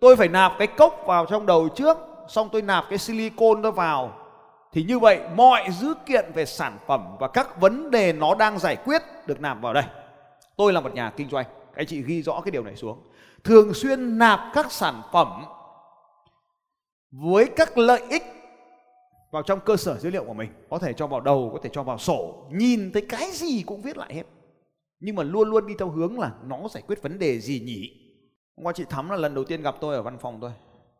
Tôi 0.00 0.16
phải 0.16 0.28
nạp 0.28 0.52
cái 0.58 0.66
cốc 0.66 1.02
vào 1.06 1.26
trong 1.26 1.46
đầu 1.46 1.68
trước, 1.68 1.98
xong 2.28 2.48
tôi 2.52 2.62
nạp 2.62 2.84
cái 2.90 2.98
silicon 2.98 3.62
nó 3.62 3.70
vào. 3.70 4.12
Thì 4.72 4.82
như 4.82 4.98
vậy, 4.98 5.20
mọi 5.34 5.70
dữ 5.70 5.94
kiện 6.06 6.32
về 6.34 6.46
sản 6.46 6.78
phẩm 6.86 7.16
và 7.20 7.28
các 7.28 7.60
vấn 7.60 7.90
đề 7.90 8.12
nó 8.12 8.34
đang 8.34 8.58
giải 8.58 8.76
quyết 8.76 9.02
được 9.26 9.40
nạp 9.40 9.60
vào 9.60 9.72
đây. 9.72 9.84
Tôi 10.56 10.72
là 10.72 10.80
một 10.80 10.94
nhà 10.94 11.12
kinh 11.16 11.30
doanh 11.30 11.46
anh 11.76 11.86
chị 11.86 12.02
ghi 12.02 12.22
rõ 12.22 12.40
cái 12.40 12.50
điều 12.50 12.62
này 12.62 12.76
xuống. 12.76 13.02
Thường 13.44 13.74
xuyên 13.74 14.18
nạp 14.18 14.40
các 14.54 14.72
sản 14.72 15.02
phẩm 15.12 15.44
với 17.10 17.46
các 17.56 17.78
lợi 17.78 18.02
ích 18.10 18.22
vào 19.34 19.42
trong 19.42 19.60
cơ 19.60 19.76
sở 19.76 19.98
dữ 19.98 20.10
liệu 20.10 20.24
của 20.24 20.34
mình. 20.34 20.50
Có 20.70 20.78
thể 20.78 20.92
cho 20.92 21.06
vào 21.06 21.20
đầu, 21.20 21.50
có 21.52 21.58
thể 21.62 21.70
cho 21.72 21.82
vào 21.82 21.98
sổ, 21.98 22.46
nhìn 22.50 22.92
thấy 22.92 23.06
cái 23.08 23.30
gì 23.32 23.62
cũng 23.66 23.82
viết 23.82 23.96
lại 23.96 24.14
hết. 24.14 24.22
Nhưng 25.00 25.16
mà 25.16 25.22
luôn 25.22 25.50
luôn 25.50 25.66
đi 25.66 25.74
theo 25.78 25.88
hướng 25.88 26.18
là 26.18 26.32
nó 26.46 26.68
giải 26.70 26.82
quyết 26.86 27.02
vấn 27.02 27.18
đề 27.18 27.40
gì 27.40 27.60
nhỉ? 27.60 27.90
Hôm 28.56 28.66
qua 28.66 28.72
chị 28.72 28.84
thắm 28.88 29.10
là 29.10 29.16
lần 29.16 29.34
đầu 29.34 29.44
tiên 29.44 29.62
gặp 29.62 29.74
tôi 29.80 29.94
ở 29.94 30.02
văn 30.02 30.18
phòng 30.18 30.38
tôi 30.40 30.50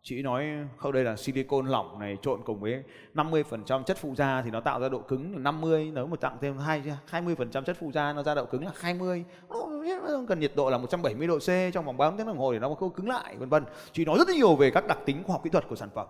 chị 0.07 0.23
nói 0.23 0.47
không 0.77 0.93
đây 0.93 1.05
là 1.05 1.17
silicon 1.17 1.67
lỏng 1.67 1.99
này, 1.99 2.17
trộn 2.23 2.41
cùng 2.45 2.61
với 2.61 2.83
50% 3.15 3.83
chất 3.83 3.97
phụ 4.01 4.15
gia 4.15 4.43
thì 4.43 4.51
nó 4.51 4.61
tạo 4.61 4.81
ra 4.81 4.89
độ 4.89 4.99
cứng 4.99 5.33
là 5.33 5.39
50 5.39 5.91
nếu 5.95 6.07
mà 6.07 6.17
tặng 6.17 6.37
thêm 6.41 6.59
20% 7.11 7.63
chất 7.63 7.77
phụ 7.81 7.93
gia 7.93 8.13
nó 8.13 8.23
ra 8.23 8.35
độ 8.35 8.45
cứng 8.45 8.65
là 8.65 8.73
20 8.75 9.25
cần 10.29 10.41
nhiệt 10.41 10.53
độ 10.55 10.71
là 10.71 10.79
170 10.79 11.27
độ 11.27 11.39
C 11.39 11.75
trong 11.75 11.85
vòng 11.85 11.97
3 11.97 12.11
tiếng 12.11 12.27
đồng 12.27 12.39
hồ 12.39 12.53
để 12.53 12.59
nó 12.59 12.75
có 12.75 12.89
cứng 12.89 13.09
lại, 13.09 13.37
vân 13.37 13.49
vân. 13.49 13.65
Chị 13.93 14.05
nói 14.05 14.19
rất 14.19 14.29
nhiều 14.29 14.57
về 14.57 14.71
các 14.71 14.87
đặc 14.87 14.99
tính 15.07 15.23
khoa 15.25 15.33
học 15.33 15.45
kỹ 15.45 15.51
thuật 15.51 15.69
của 15.69 15.77
sản 15.77 15.89
phẩm. 15.95 16.07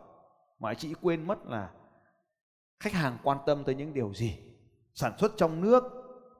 Mà 0.60 0.74
chị 0.74 0.94
quên 1.02 1.26
mất 1.26 1.46
là 1.46 1.68
khách 2.80 2.92
hàng 2.92 3.18
quan 3.22 3.38
tâm 3.46 3.64
tới 3.64 3.74
những 3.74 3.94
điều 3.94 4.14
gì? 4.14 4.38
Sản 4.94 5.12
xuất 5.18 5.32
trong 5.36 5.60
nước 5.60 5.82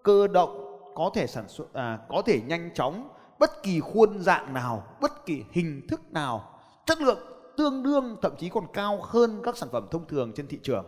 cơ 0.03 0.27
động 0.27 0.81
có 0.95 1.11
thể 1.15 1.27
sản 1.27 1.49
xuất 1.49 1.73
à, 1.73 1.99
có 2.09 2.23
thể 2.27 2.41
nhanh 2.47 2.71
chóng 2.75 3.09
bất 3.39 3.63
kỳ 3.63 3.81
khuôn 3.81 4.23
dạng 4.23 4.55
nào 4.55 4.97
bất 5.01 5.27
kỳ 5.27 5.45
hình 5.51 5.87
thức 5.89 6.13
nào 6.13 6.61
chất 6.87 7.01
lượng 7.01 7.19
tương 7.57 7.83
đương 7.83 8.17
thậm 8.23 8.37
chí 8.39 8.49
còn 8.49 8.67
cao 8.73 9.01
hơn 9.03 9.41
các 9.45 9.57
sản 9.57 9.69
phẩm 9.73 9.89
thông 9.91 10.07
thường 10.07 10.33
trên 10.37 10.47
thị 10.47 10.59
trường. 10.63 10.87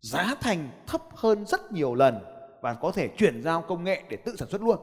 Giá 0.00 0.34
thành 0.40 0.70
thấp 0.86 1.02
hơn 1.14 1.46
rất 1.46 1.72
nhiều 1.72 1.94
lần 1.94 2.18
và 2.62 2.74
có 2.74 2.92
thể 2.92 3.08
chuyển 3.16 3.42
giao 3.42 3.62
công 3.62 3.84
nghệ 3.84 4.02
để 4.08 4.16
tự 4.16 4.36
sản 4.36 4.48
xuất 4.48 4.62
luôn. 4.62 4.78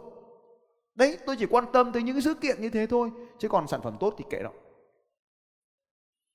Đấy 0.96 1.18
tôi 1.26 1.36
chỉ 1.40 1.46
quan 1.46 1.66
tâm 1.74 1.92
tới 1.92 2.04
những 2.04 2.22
sự 2.22 2.34
kiện 2.34 2.62
như 2.62 2.70
thế 2.70 2.88
thôi 2.88 3.12
chứ 3.40 3.50
còn 3.50 3.68
sản 3.68 3.82
phẩm 3.82 3.98
tốt 4.00 4.14
thì 4.18 4.26
kệ 4.30 4.44
đó. 4.44 4.52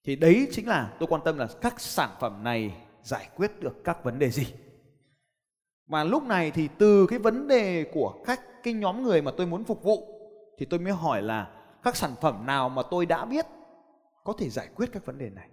Thì 0.05 0.17
đấy 0.17 0.49
chính 0.53 0.69
là 0.69 0.97
tôi 1.01 1.07
quan 1.07 1.23
tâm 1.25 1.39
là 1.39 1.49
các 1.61 1.81
sản 1.81 2.11
phẩm 2.21 2.45
này 2.45 2.86
giải 3.07 3.29
quyết 3.37 3.61
được 3.61 3.85
các 3.85 4.05
vấn 4.05 4.19
đề 4.19 4.31
gì. 4.31 4.47
Và 5.87 6.05
lúc 6.05 6.23
này 6.23 6.51
thì 6.51 6.69
từ 6.79 7.07
cái 7.07 7.19
vấn 7.19 7.49
đề 7.49 7.91
của 7.95 8.15
các 8.27 8.41
cái 8.63 8.75
nhóm 8.75 9.03
người 9.03 9.23
mà 9.23 9.33
tôi 9.37 9.47
muốn 9.47 9.65
phục 9.65 9.83
vụ, 9.83 10.09
thì 10.59 10.67
tôi 10.67 10.81
mới 10.81 10.93
hỏi 10.93 11.23
là 11.23 11.51
các 11.83 11.97
sản 11.97 12.15
phẩm 12.21 12.47
nào 12.47 12.69
mà 12.69 12.83
tôi 12.91 13.07
đã 13.07 13.25
biết 13.25 13.47
có 14.25 14.33
thể 14.39 14.51
giải 14.51 14.69
quyết 14.75 14.91
các 14.93 15.07
vấn 15.07 15.19
đề 15.19 15.31
này? 15.31 15.49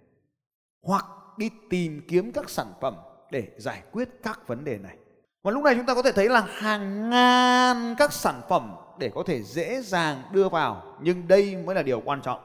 Hoặc 0.83 1.05
đi 1.37 1.49
tìm 1.69 2.01
kiếm 2.07 2.31
các 2.31 2.49
sản 2.49 2.67
phẩm 2.81 2.95
để 3.31 3.47
giải 3.57 3.83
quyết 3.91 4.09
các 4.23 4.47
vấn 4.47 4.63
đề 4.65 4.77
này. 4.77 4.97
Và 5.43 5.51
lúc 5.51 5.63
này 5.63 5.75
chúng 5.75 5.85
ta 5.85 5.95
có 5.95 6.01
thể 6.03 6.11
thấy 6.11 6.29
là 6.29 6.41
hàng 6.41 7.09
ngàn 7.09 7.95
các 7.97 8.13
sản 8.13 8.41
phẩm 8.49 8.75
để 8.99 9.11
có 9.15 9.23
thể 9.23 9.43
dễ 9.43 9.81
dàng 9.81 10.21
đưa 10.31 10.49
vào, 10.49 10.97
nhưng 11.01 11.27
đây 11.27 11.55
mới 11.55 11.75
là 11.75 11.83
điều 11.83 12.01
quan 12.05 12.21
trọng. 12.21 12.39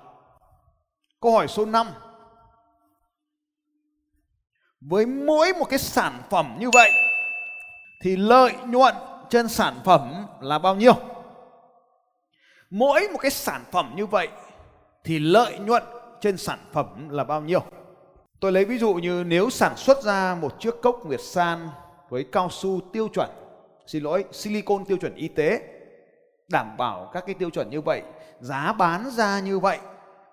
Câu 1.21 1.33
hỏi 1.33 1.49
số 1.49 1.67
5 1.67 1.87
với 4.81 5.07
mỗi 5.07 5.53
một 5.53 5.65
cái 5.65 5.79
sản 5.79 6.23
phẩm 6.31 6.57
như 6.59 6.71
vậy, 6.71 6.91
thì 8.03 8.17
lợi 8.17 8.53
nhuận 8.67 8.95
trên 9.31 9.49
sản 9.49 9.75
phẩm 9.85 10.27
là 10.41 10.59
bao 10.59 10.75
nhiêu? 10.75 10.95
Mỗi 12.71 13.09
một 13.13 13.19
cái 13.19 13.31
sản 13.31 13.65
phẩm 13.73 13.93
như 13.97 14.07
vậy, 14.07 14.29
thì 15.05 15.19
lợi 15.19 15.59
nhuận 15.59 15.83
trên 16.21 16.37
sản 16.37 16.59
phẩm 16.73 17.09
là 17.09 17.25
bao 17.25 17.41
nhiêu? 17.41 17.61
Tôi 18.41 18.53
lấy 18.53 18.65
ví 18.65 18.79
dụ 18.79 18.95
như 18.95 19.25
nếu 19.27 19.51
sản 19.51 19.77
xuất 19.77 20.03
ra 20.03 20.35
một 20.41 20.61
chiếc 20.61 20.75
cốc 20.83 21.07
nguyệt 21.07 21.21
san 21.21 21.69
với 22.09 22.25
cao 22.33 22.49
su 22.51 22.81
tiêu 22.93 23.09
chuẩn, 23.09 23.31
xin 23.87 24.03
lỗi 24.03 24.25
silicon 24.33 24.85
tiêu 24.85 24.97
chuẩn 24.97 25.15
y 25.15 25.29
tế, 25.29 25.63
đảm 26.49 26.77
bảo 26.77 27.11
các 27.13 27.25
cái 27.27 27.35
tiêu 27.35 27.51
chuẩn 27.51 27.71
như 27.71 27.81
vậy, 27.81 28.03
giá 28.41 28.73
bán 28.73 29.11
ra 29.11 29.41
như 29.41 29.59
vậy 29.59 29.79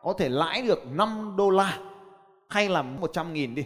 có 0.04 0.14
thể 0.18 0.30
lãi 0.30 0.62
được 0.62 0.84
5 0.92 1.34
đô 1.38 1.50
la 1.50 1.78
hay 2.50 2.70
là 2.70 2.82
100 2.82 3.34
nghìn 3.34 3.56
đi 3.56 3.66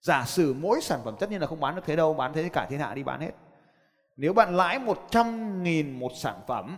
giả 0.00 0.24
sử 0.24 0.54
mỗi 0.54 0.80
sản 0.80 1.00
phẩm 1.04 1.16
tất 1.20 1.30
nhiên 1.30 1.40
là 1.40 1.46
không 1.46 1.60
bán 1.60 1.74
được 1.74 1.82
thế 1.86 1.96
đâu 1.96 2.14
bán 2.14 2.32
thế 2.32 2.48
cả 2.48 2.66
thiên 2.70 2.78
hạ 2.78 2.94
đi 2.94 3.02
bán 3.02 3.20
hết 3.20 3.32
nếu 4.16 4.32
bạn 4.32 4.56
lãi 4.56 4.78
100 4.78 5.62
nghìn 5.62 5.98
một 5.98 6.12
sản 6.14 6.40
phẩm 6.46 6.76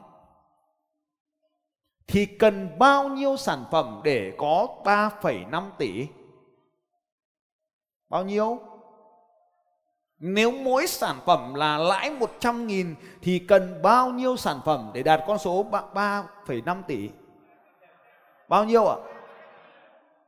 thì 2.10 2.26
cần 2.26 2.78
bao 2.78 3.08
nhiêu 3.08 3.36
sản 3.36 3.64
phẩm 3.70 4.00
để 4.04 4.32
có 4.38 4.68
3,5 4.84 5.70
tỷ? 5.78 6.06
Bao 8.08 8.24
nhiêu? 8.24 8.58
Nếu 10.18 10.50
mỗi 10.50 10.86
sản 10.86 11.16
phẩm 11.26 11.54
là 11.54 11.78
lãi 11.78 12.10
100 12.10 12.66
nghìn 12.66 12.94
thì 13.22 13.38
cần 13.38 13.82
bao 13.82 14.10
nhiêu 14.10 14.36
sản 14.36 14.60
phẩm 14.64 14.90
để 14.94 15.02
đạt 15.02 15.20
con 15.26 15.38
số 15.38 15.66
3,5 15.70 16.82
tỷ? 16.82 17.10
Bao 18.48 18.64
nhiêu 18.64 18.86
ạ? 18.86 18.96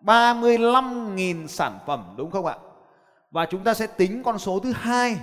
35.000 0.01 1.47
sản 1.47 1.79
phẩm 1.87 2.15
đúng 2.17 2.31
không 2.31 2.47
ạ? 2.47 2.57
Và 3.33 3.47
chúng 3.47 3.65
ta 3.65 3.75
sẽ 3.75 3.87
tính 3.87 4.23
con 4.23 4.39
số 4.39 4.61
thứ 4.61 4.73
hai 4.73 5.17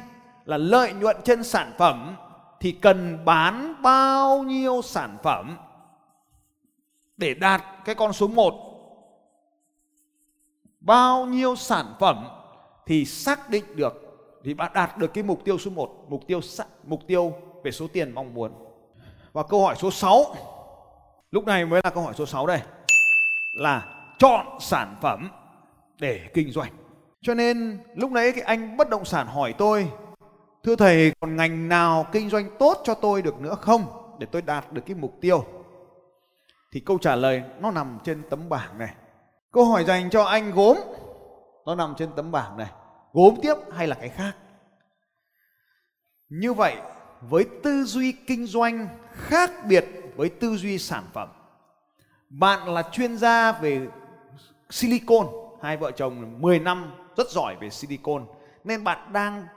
là 0.46 0.58
lợi 0.58 0.94
nhuận 0.94 1.18
trên 1.24 1.44
sản 1.44 1.72
phẩm 1.78 2.16
thì 2.60 2.72
cần 2.72 3.26
bán 3.26 3.82
bao 3.82 4.44
nhiêu 4.44 4.82
sản 4.82 5.18
phẩm 5.24 5.58
để 7.18 7.34
đạt 7.34 7.64
cái 7.86 7.96
con 7.96 8.14
số 8.14 8.28
1 8.28 8.54
bao 10.80 11.26
nhiêu 11.26 11.56
sản 11.56 11.86
phẩm 12.00 12.28
thì 12.86 13.06
xác 13.06 13.50
định 13.50 13.76
được 13.76 13.94
thì 14.44 14.54
bạn 14.54 14.72
đạt 14.74 14.98
được 14.98 15.14
cái 15.14 15.24
mục 15.24 15.46
tiêu 15.46 15.58
số 15.58 15.72
1, 15.72 16.06
mục 16.10 16.28
tiêu 16.28 16.40
mục 16.84 17.08
tiêu 17.08 17.34
về 17.64 17.72
số 17.72 17.88
tiền 17.94 18.12
mong 18.12 18.34
muốn. 18.34 18.52
Và 19.34 19.44
câu 19.44 19.62
hỏi 19.62 19.76
số 19.76 19.92
6. 19.92 20.36
Lúc 21.32 21.46
này 21.46 21.66
mới 21.66 21.82
là 21.84 21.90
câu 21.90 22.04
hỏi 22.04 22.14
số 22.18 22.26
6 22.26 22.48
đây. 22.48 22.62
Là 23.54 24.04
chọn 24.20 24.46
sản 24.60 24.96
phẩm 25.02 25.30
để 26.00 26.30
kinh 26.34 26.52
doanh. 26.52 26.72
Cho 27.22 27.34
nên 27.34 27.80
lúc 27.96 28.12
nãy 28.12 28.32
cái 28.32 28.44
anh 28.44 28.78
bất 28.78 28.90
động 28.90 29.06
sản 29.06 29.28
hỏi 29.28 29.54
tôi, 29.58 29.92
Thưa 30.64 30.76
thầy, 30.76 31.14
còn 31.20 31.36
ngành 31.36 31.70
nào 31.70 32.06
kinh 32.12 32.30
doanh 32.30 32.50
tốt 32.60 32.82
cho 32.84 32.94
tôi 32.94 33.22
được 33.22 33.42
nữa 33.42 33.56
không 33.62 33.86
Để 34.20 34.28
tôi 34.32 34.42
đạt 34.42 34.74
được 34.74 34.82
cái 34.86 34.96
mục 34.96 35.18
tiêu? 35.22 35.46
Thì 36.72 36.80
câu 36.80 36.98
trả 36.98 37.16
lời 37.16 37.44
nó 37.60 37.72
nằm 37.72 37.98
trên 38.04 38.22
tấm 38.30 38.50
bảng 38.50 38.78
này. 38.78 38.96
Câu 39.52 39.66
hỏi 39.66 39.86
dành 39.86 40.10
cho 40.10 40.24
anh 40.24 40.52
gốm 40.52 40.78
nó 41.66 41.76
nằm 41.76 41.94
trên 41.98 42.10
tấm 42.16 42.32
bảng 42.32 42.58
này. 42.58 42.68
Gốm 43.14 43.36
tiếp 43.42 43.54
hay 43.72 43.88
là 43.88 43.96
cái 43.96 44.10
khác? 44.10 44.36
Như 46.30 46.54
vậy, 46.54 46.76
với 47.22 47.46
tư 47.64 47.84
duy 47.84 48.12
kinh 48.12 48.46
doanh 48.48 48.88
khác 49.12 49.52
biệt 49.68 49.86
với 50.16 50.30
tư 50.30 50.58
duy 50.58 50.78
sản 50.78 51.04
phẩm, 51.14 51.30
bạn 52.30 52.74
là 52.74 52.84
chuyên 52.92 53.18
gia 53.18 53.52
về 53.52 53.88
silicon. 54.70 55.28
Hai 55.62 55.78
vợ 55.78 55.92
chồng 55.92 56.42
10 56.42 56.60
năm 56.60 56.92
rất 57.20 57.30
giỏi 57.30 57.56
về 57.56 57.70
silicon, 57.70 58.26
nên 58.64 58.84
bạn 58.84 59.14
đang 59.14 59.48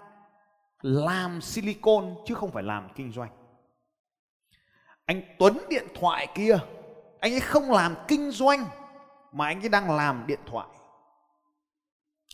làm 0.81 1.41
silicon 1.41 2.15
chứ 2.27 2.35
không 2.35 2.51
phải 2.51 2.63
làm 2.63 2.89
kinh 2.95 3.13
doanh. 3.13 3.31
Anh 5.05 5.23
Tuấn 5.39 5.59
điện 5.71 5.87
thoại 5.95 6.29
kia, 6.35 6.59
anh 7.21 7.33
ấy 7.33 7.41
không 7.41 7.71
làm 7.71 7.95
kinh 8.09 8.31
doanh 8.31 8.67
mà 9.33 9.47
anh 9.47 9.61
ấy 9.61 9.69
đang 9.69 9.97
làm 9.97 10.25
điện 10.27 10.41
thoại. 10.47 10.67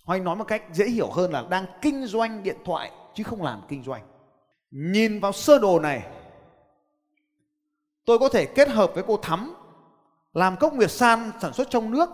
Hoặc 0.04 0.16
anh 0.16 0.24
nói 0.24 0.36
một 0.36 0.44
cách 0.44 0.62
dễ 0.72 0.86
hiểu 0.86 1.10
hơn 1.10 1.32
là 1.32 1.44
đang 1.50 1.66
kinh 1.82 2.06
doanh 2.06 2.42
điện 2.42 2.56
thoại 2.64 2.92
chứ 3.14 3.24
không 3.24 3.42
làm 3.42 3.62
kinh 3.68 3.82
doanh. 3.82 4.02
Nhìn 4.70 5.20
vào 5.20 5.32
sơ 5.32 5.58
đồ 5.58 5.80
này, 5.80 6.06
tôi 8.04 8.18
có 8.18 8.28
thể 8.28 8.46
kết 8.46 8.68
hợp 8.68 8.90
với 8.94 9.04
cô 9.06 9.16
thắm 9.16 9.54
làm 10.32 10.56
cốc 10.56 10.74
nguyệt 10.74 10.90
san 10.90 11.32
sản 11.40 11.52
xuất 11.52 11.70
trong 11.70 11.90
nước 11.90 12.08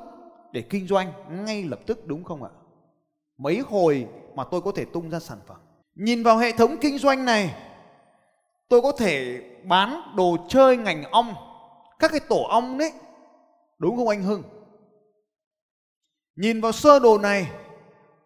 để 0.52 0.62
kinh 0.71 0.87
doanh 0.87 1.12
ngay 1.44 1.64
lập 1.64 1.80
tức, 1.87 2.06
đúng 2.06 2.25
không 2.25 2.42
ạ? 2.42 2.50
Mấy 3.38 3.59
hồi 3.59 4.09
mà 4.35 4.45
tôi 4.50 4.61
có 4.61 4.73
thể 4.73 4.85
tung 4.85 5.11
ra 5.11 5.21
sản 5.21 5.38
phẩm. 5.47 5.57
Nhìn 5.95 6.23
vào 6.23 6.38
hệ 6.38 6.53
thống 6.53 6.76
kinh 6.81 6.99
doanh 6.99 7.25
này, 7.25 7.55
tôi 8.69 8.83
có 8.83 8.93
thể 8.93 9.43
bán 9.64 10.12
đồ 10.17 10.37
chơi 10.49 10.76
ngành 10.76 11.11
ong, 11.11 11.35
các 11.99 12.11
cái 12.11 12.21
tổ 12.29 12.43
ong 12.43 12.79
đấy. 12.79 12.93
Đúng 13.79 13.97
không 13.97 14.09
anh 14.09 14.23
Hưng? 14.23 14.43
Nhìn 16.37 16.61
vào 16.61 16.73
sơ 16.73 16.99
đồ 16.99 17.19
này, 17.19 17.50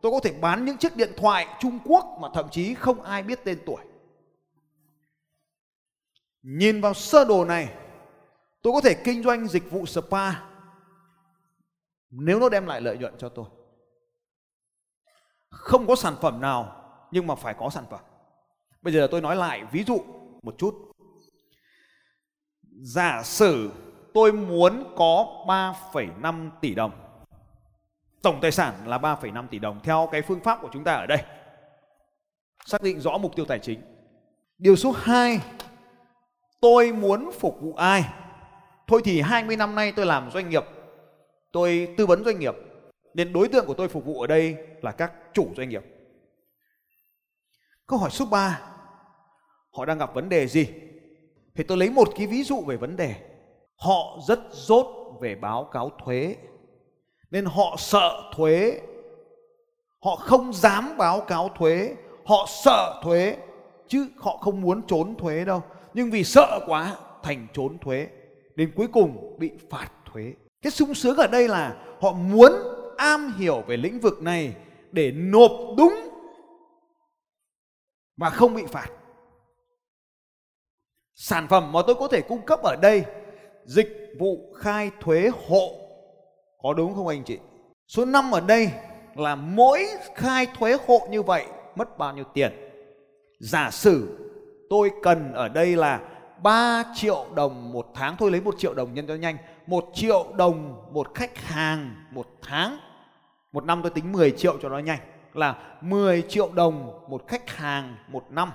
tôi 0.00 0.12
có 0.12 0.20
thể 0.20 0.32
bán 0.32 0.64
những 0.64 0.76
chiếc 0.76 0.96
điện 0.96 1.12
thoại 1.16 1.46
Trung 1.60 1.78
Quốc 1.84 2.18
mà 2.20 2.28
thậm 2.34 2.48
chí 2.50 2.74
không 2.74 3.02
ai 3.02 3.22
biết 3.22 3.44
tên 3.44 3.58
tuổi. 3.66 3.84
Nhìn 6.42 6.80
vào 6.80 6.94
sơ 6.94 7.24
đồ 7.24 7.44
này, 7.44 7.74
tôi 8.62 8.72
có 8.72 8.80
thể 8.80 8.94
kinh 8.94 9.22
doanh 9.22 9.48
dịch 9.48 9.70
vụ 9.70 9.86
spa. 9.86 10.32
Nếu 12.10 12.40
nó 12.40 12.48
đem 12.48 12.66
lại 12.66 12.80
lợi 12.80 12.98
nhuận 12.98 13.14
cho 13.18 13.28
tôi 13.28 13.46
không 15.50 15.86
có 15.86 15.96
sản 15.96 16.14
phẩm 16.20 16.40
nào 16.40 16.84
nhưng 17.10 17.26
mà 17.26 17.34
phải 17.34 17.54
có 17.54 17.70
sản 17.70 17.84
phẩm. 17.90 18.00
Bây 18.82 18.94
giờ 18.94 19.08
tôi 19.10 19.20
nói 19.20 19.36
lại 19.36 19.64
ví 19.72 19.84
dụ 19.84 20.00
một 20.42 20.54
chút. 20.58 20.74
Giả 22.80 23.22
sử 23.22 23.70
tôi 24.14 24.32
muốn 24.32 24.94
có 24.96 25.44
3,5 25.46 26.50
tỷ 26.60 26.74
đồng 26.74 26.92
tổng 28.22 28.40
tài 28.40 28.52
sản 28.52 28.74
là 28.86 28.98
3,5 28.98 29.46
tỷ 29.46 29.58
đồng 29.58 29.80
theo 29.82 30.08
cái 30.12 30.22
phương 30.22 30.40
pháp 30.40 30.58
của 30.62 30.68
chúng 30.72 30.84
ta 30.84 30.94
ở 30.94 31.06
đây. 31.06 31.18
Xác 32.66 32.82
định 32.82 33.00
rõ 33.00 33.18
mục 33.18 33.36
tiêu 33.36 33.44
tài 33.44 33.58
chính. 33.58 33.80
Điều 34.58 34.76
số 34.76 34.94
2 34.96 35.40
tôi 36.60 36.92
muốn 36.92 37.30
phục 37.40 37.60
vụ 37.60 37.74
ai? 37.74 38.04
Thôi 38.86 39.00
thì 39.04 39.20
20 39.20 39.56
năm 39.56 39.74
nay 39.74 39.92
tôi 39.92 40.06
làm 40.06 40.30
doanh 40.30 40.50
nghiệp 40.50 40.64
tôi 41.52 41.94
tư 41.96 42.06
vấn 42.06 42.24
doanh 42.24 42.38
nghiệp 42.38 42.54
nên 43.18 43.32
đối 43.32 43.48
tượng 43.48 43.66
của 43.66 43.74
tôi 43.74 43.88
phục 43.88 44.04
vụ 44.04 44.20
ở 44.20 44.26
đây 44.26 44.56
là 44.82 44.92
các 44.92 45.12
chủ 45.32 45.48
doanh 45.56 45.68
nghiệp. 45.68 45.84
Câu 47.86 47.98
hỏi 47.98 48.10
số 48.10 48.24
3 48.24 48.60
họ 49.72 49.84
đang 49.84 49.98
gặp 49.98 50.14
vấn 50.14 50.28
đề 50.28 50.46
gì? 50.46 50.68
Thì 51.54 51.64
tôi 51.64 51.78
lấy 51.78 51.90
một 51.90 52.08
cái 52.16 52.26
ví 52.26 52.42
dụ 52.42 52.60
về 52.60 52.76
vấn 52.76 52.96
đề. 52.96 53.14
Họ 53.76 54.18
rất 54.28 54.40
dốt 54.50 55.18
về 55.20 55.34
báo 55.34 55.64
cáo 55.64 55.90
thuế. 56.04 56.36
Nên 57.30 57.44
họ 57.44 57.74
sợ 57.78 58.30
thuế. 58.36 58.80
Họ 60.04 60.16
không 60.16 60.52
dám 60.52 60.96
báo 60.98 61.20
cáo 61.20 61.48
thuế. 61.58 61.94
Họ 62.24 62.46
sợ 62.64 63.00
thuế, 63.04 63.36
chứ 63.88 64.08
họ 64.16 64.36
không 64.36 64.60
muốn 64.60 64.82
trốn 64.86 65.14
thuế 65.16 65.44
đâu. 65.44 65.62
Nhưng 65.94 66.10
vì 66.10 66.24
sợ 66.24 66.60
quá, 66.66 66.96
thành 67.22 67.46
trốn 67.52 67.78
thuế. 67.78 68.08
Đến 68.54 68.72
cuối 68.76 68.86
cùng 68.92 69.38
bị 69.38 69.50
phạt 69.70 69.88
thuế. 70.12 70.32
Cái 70.62 70.70
sung 70.70 70.94
sướng 70.94 71.16
ở 71.16 71.26
đây 71.26 71.48
là 71.48 71.76
họ 72.00 72.12
muốn 72.12 72.52
am 72.98 73.32
hiểu 73.38 73.62
về 73.66 73.76
lĩnh 73.76 74.00
vực 74.00 74.22
này 74.22 74.54
để 74.92 75.12
nộp 75.12 75.50
đúng 75.76 75.94
và 78.16 78.30
không 78.30 78.54
bị 78.54 78.64
phạt 78.68 78.88
sản 81.18 81.48
phẩm 81.48 81.72
mà 81.72 81.80
tôi 81.86 81.94
có 81.94 82.08
thể 82.08 82.20
cung 82.20 82.42
cấp 82.46 82.62
ở 82.62 82.76
đây, 82.76 83.04
dịch 83.64 84.14
vụ 84.18 84.52
khai 84.58 84.90
thuế 85.00 85.30
hộ, 85.48 85.70
Có 86.62 86.74
đúng 86.74 86.94
không 86.94 87.08
anh 87.08 87.22
chị? 87.24 87.38
Số 87.88 88.04
5 88.04 88.30
ở 88.30 88.40
đây 88.40 88.70
là 89.14 89.34
mỗi 89.34 89.86
khai 90.14 90.46
thuế 90.58 90.76
hộ 90.86 91.08
như 91.10 91.22
vậy 91.22 91.46
mất 91.76 91.98
bao 91.98 92.14
nhiêu 92.14 92.24
tiền? 92.34 92.52
Giả 93.40 93.70
sử 93.70 94.18
tôi 94.70 94.90
cần 95.02 95.32
ở 95.32 95.48
đây 95.48 95.76
là 95.76 96.00
3 96.42 96.84
triệu 96.94 97.26
đồng 97.34 97.72
một 97.72 97.86
tháng, 97.94 98.16
thôi 98.18 98.30
lấy 98.30 98.40
1 98.40 98.54
triệu 98.58 98.74
đồng 98.74 98.94
nhân 98.94 99.06
cho 99.06 99.14
nhanh 99.14 99.36
1 99.66 99.90
triệu 99.94 100.26
đồng 100.36 100.86
một 100.92 101.14
khách 101.14 101.38
hàng 101.38 101.94
một 102.10 102.26
tháng 102.42 102.78
một 103.52 103.64
năm 103.64 103.82
tôi 103.82 103.90
tính 103.90 104.12
10 104.12 104.30
triệu 104.30 104.58
cho 104.62 104.68
nó 104.68 104.78
nhanh 104.78 104.98
là 105.34 105.76
10 105.80 106.22
triệu 106.28 106.50
đồng 106.54 107.04
một 107.08 107.28
khách 107.28 107.50
hàng 107.50 107.96
một 108.08 108.24
năm 108.30 108.52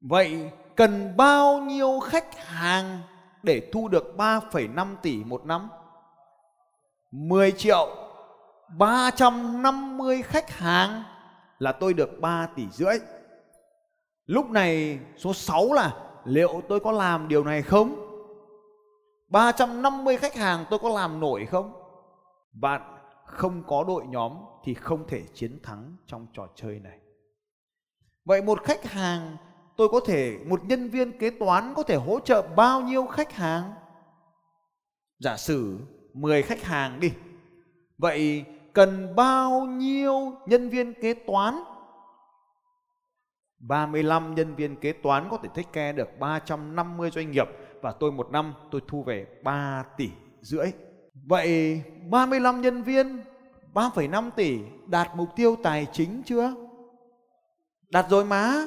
vậy 0.00 0.50
cần 0.76 1.16
bao 1.16 1.60
nhiêu 1.60 2.00
khách 2.00 2.46
hàng 2.46 3.00
để 3.42 3.70
thu 3.72 3.88
được 3.88 4.14
3,5 4.16 4.86
tỷ 5.02 5.24
một 5.24 5.46
năm 5.46 5.68
10 7.10 7.52
triệu 7.52 7.88
350 8.78 10.22
khách 10.22 10.50
hàng 10.50 11.02
là 11.58 11.72
tôi 11.72 11.94
được 11.94 12.20
3 12.20 12.46
tỷ 12.56 12.66
rưỡi 12.72 12.94
lúc 14.26 14.50
này 14.50 14.98
số 15.16 15.34
6 15.34 15.72
là 15.72 15.92
liệu 16.24 16.62
tôi 16.68 16.80
có 16.80 16.92
làm 16.92 17.28
điều 17.28 17.44
này 17.44 17.62
không? 17.62 17.96
350 19.28 20.16
khách 20.16 20.34
hàng 20.34 20.64
tôi 20.70 20.78
có 20.78 20.88
làm 20.88 21.20
nổi 21.20 21.46
không? 21.46 21.72
và 22.60 22.80
không 23.24 23.62
có 23.66 23.84
đội 23.84 24.06
nhóm 24.06 24.32
thì 24.64 24.74
không 24.74 25.08
thể 25.08 25.22
chiến 25.34 25.58
thắng 25.62 25.96
trong 26.06 26.26
trò 26.32 26.48
chơi 26.54 26.80
này. 26.80 26.98
Vậy 28.24 28.42
một 28.42 28.62
khách 28.64 28.84
hàng, 28.84 29.36
tôi 29.76 29.88
có 29.88 30.00
thể, 30.06 30.38
một 30.46 30.64
nhân 30.64 30.90
viên 30.90 31.18
kế 31.18 31.30
toán 31.30 31.74
có 31.76 31.82
thể 31.82 31.96
hỗ 31.96 32.20
trợ 32.20 32.42
bao 32.56 32.80
nhiêu 32.80 33.06
khách 33.06 33.32
hàng? 33.32 33.72
Giả 35.18 35.36
sử 35.36 35.78
10 36.12 36.42
khách 36.42 36.62
hàng 36.62 37.00
đi. 37.00 37.12
Vậy 37.98 38.44
cần 38.72 39.14
bao 39.16 39.60
nhiêu 39.60 40.32
nhân 40.46 40.68
viên 40.68 40.94
kế 40.94 41.14
toán 41.14 41.54
35 43.68 44.34
nhân 44.34 44.54
viên 44.54 44.76
kế 44.76 44.92
toán 44.92 45.28
có 45.30 45.36
thể 45.36 45.48
take 45.54 45.68
care 45.72 45.92
được 45.92 46.18
350 46.18 47.10
doanh 47.10 47.30
nghiệp 47.30 47.48
và 47.82 47.92
tôi 47.92 48.12
một 48.12 48.30
năm 48.30 48.54
tôi 48.70 48.80
thu 48.88 49.02
về 49.02 49.26
3 49.42 49.84
tỷ 49.96 50.10
rưỡi. 50.40 50.72
Vậy 51.26 51.82
35 52.10 52.60
nhân 52.60 52.82
viên 52.82 53.20
3,5 53.74 54.30
tỷ 54.30 54.58
đạt 54.86 55.08
mục 55.16 55.28
tiêu 55.36 55.56
tài 55.62 55.86
chính 55.92 56.22
chưa? 56.26 56.54
Đạt 57.90 58.06
rồi 58.10 58.24
má. 58.24 58.66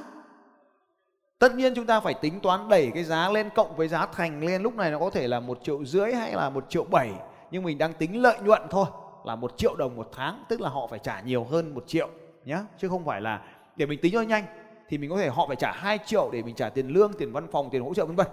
Tất 1.39 1.55
nhiên 1.55 1.73
chúng 1.75 1.85
ta 1.85 1.99
phải 1.99 2.13
tính 2.13 2.39
toán 2.39 2.69
đẩy 2.69 2.91
cái 2.93 3.03
giá 3.03 3.29
lên 3.29 3.49
cộng 3.55 3.75
với 3.75 3.87
giá 3.87 4.05
thành 4.05 4.43
lên 4.43 4.63
lúc 4.63 4.75
này 4.75 4.91
nó 4.91 4.99
có 4.99 5.09
thể 5.09 5.27
là 5.27 5.39
một 5.39 5.59
triệu 5.63 5.85
rưỡi 5.85 6.13
hay 6.13 6.33
là 6.33 6.49
một 6.49 6.65
triệu 6.69 6.83
bảy 6.83 7.11
nhưng 7.51 7.63
mình 7.63 7.77
đang 7.77 7.93
tính 7.93 8.21
lợi 8.21 8.37
nhuận 8.43 8.61
thôi 8.69 8.85
là 9.25 9.35
một 9.35 9.57
triệu 9.57 9.75
đồng 9.75 9.95
một 9.95 10.09
tháng 10.15 10.43
tức 10.49 10.61
là 10.61 10.69
họ 10.69 10.87
phải 10.87 10.99
trả 10.99 11.21
nhiều 11.21 11.43
hơn 11.43 11.75
một 11.75 11.83
triệu 11.87 12.09
nhé 12.45 12.57
chứ 12.77 12.89
không 12.89 13.05
phải 13.05 13.21
là 13.21 13.41
để 13.75 13.85
mình 13.85 13.99
tính 14.01 14.13
cho 14.13 14.21
nhanh 14.21 14.43
thì 14.89 14.97
mình 14.97 15.09
có 15.09 15.17
thể 15.17 15.29
họ 15.29 15.47
phải 15.47 15.55
trả 15.55 15.71
2 15.71 15.99
triệu 16.05 16.29
để 16.33 16.43
mình 16.43 16.55
trả 16.55 16.69
tiền 16.69 16.87
lương, 16.87 17.13
tiền 17.13 17.31
văn 17.31 17.47
phòng, 17.51 17.69
tiền 17.69 17.81
hỗ 17.81 17.93
trợ 17.93 18.05
vân 18.05 18.15
vân. 18.15 18.27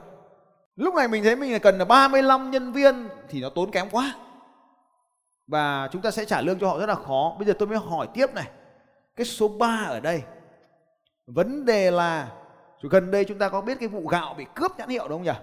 Lúc 0.76 0.94
này 0.94 1.08
mình 1.08 1.24
thấy 1.24 1.36
mình 1.36 1.52
là 1.52 1.58
cần 1.58 1.78
là 1.78 1.84
35 1.84 2.50
nhân 2.50 2.72
viên 2.72 3.08
thì 3.28 3.40
nó 3.40 3.48
tốn 3.48 3.70
kém 3.70 3.90
quá. 3.90 4.14
Và 5.46 5.88
chúng 5.92 6.02
ta 6.02 6.10
sẽ 6.10 6.24
trả 6.24 6.40
lương 6.40 6.58
cho 6.58 6.68
họ 6.68 6.78
rất 6.78 6.86
là 6.86 6.94
khó. 6.94 7.34
Bây 7.38 7.46
giờ 7.46 7.54
tôi 7.58 7.68
mới 7.68 7.78
hỏi 7.78 8.08
tiếp 8.14 8.34
này. 8.34 8.50
Cái 9.16 9.26
số 9.26 9.48
3 9.48 9.84
ở 9.88 10.00
đây. 10.00 10.22
Vấn 11.26 11.64
đề 11.64 11.90
là 11.90 12.32
gần 12.82 13.10
đây 13.10 13.24
chúng 13.24 13.38
ta 13.38 13.48
có 13.48 13.60
biết 13.60 13.78
cái 13.80 13.88
vụ 13.88 14.06
gạo 14.08 14.34
bị 14.34 14.44
cướp 14.54 14.78
nhãn 14.78 14.88
hiệu 14.88 15.08
đúng 15.08 15.18
không 15.18 15.34
nhỉ? 15.34 15.40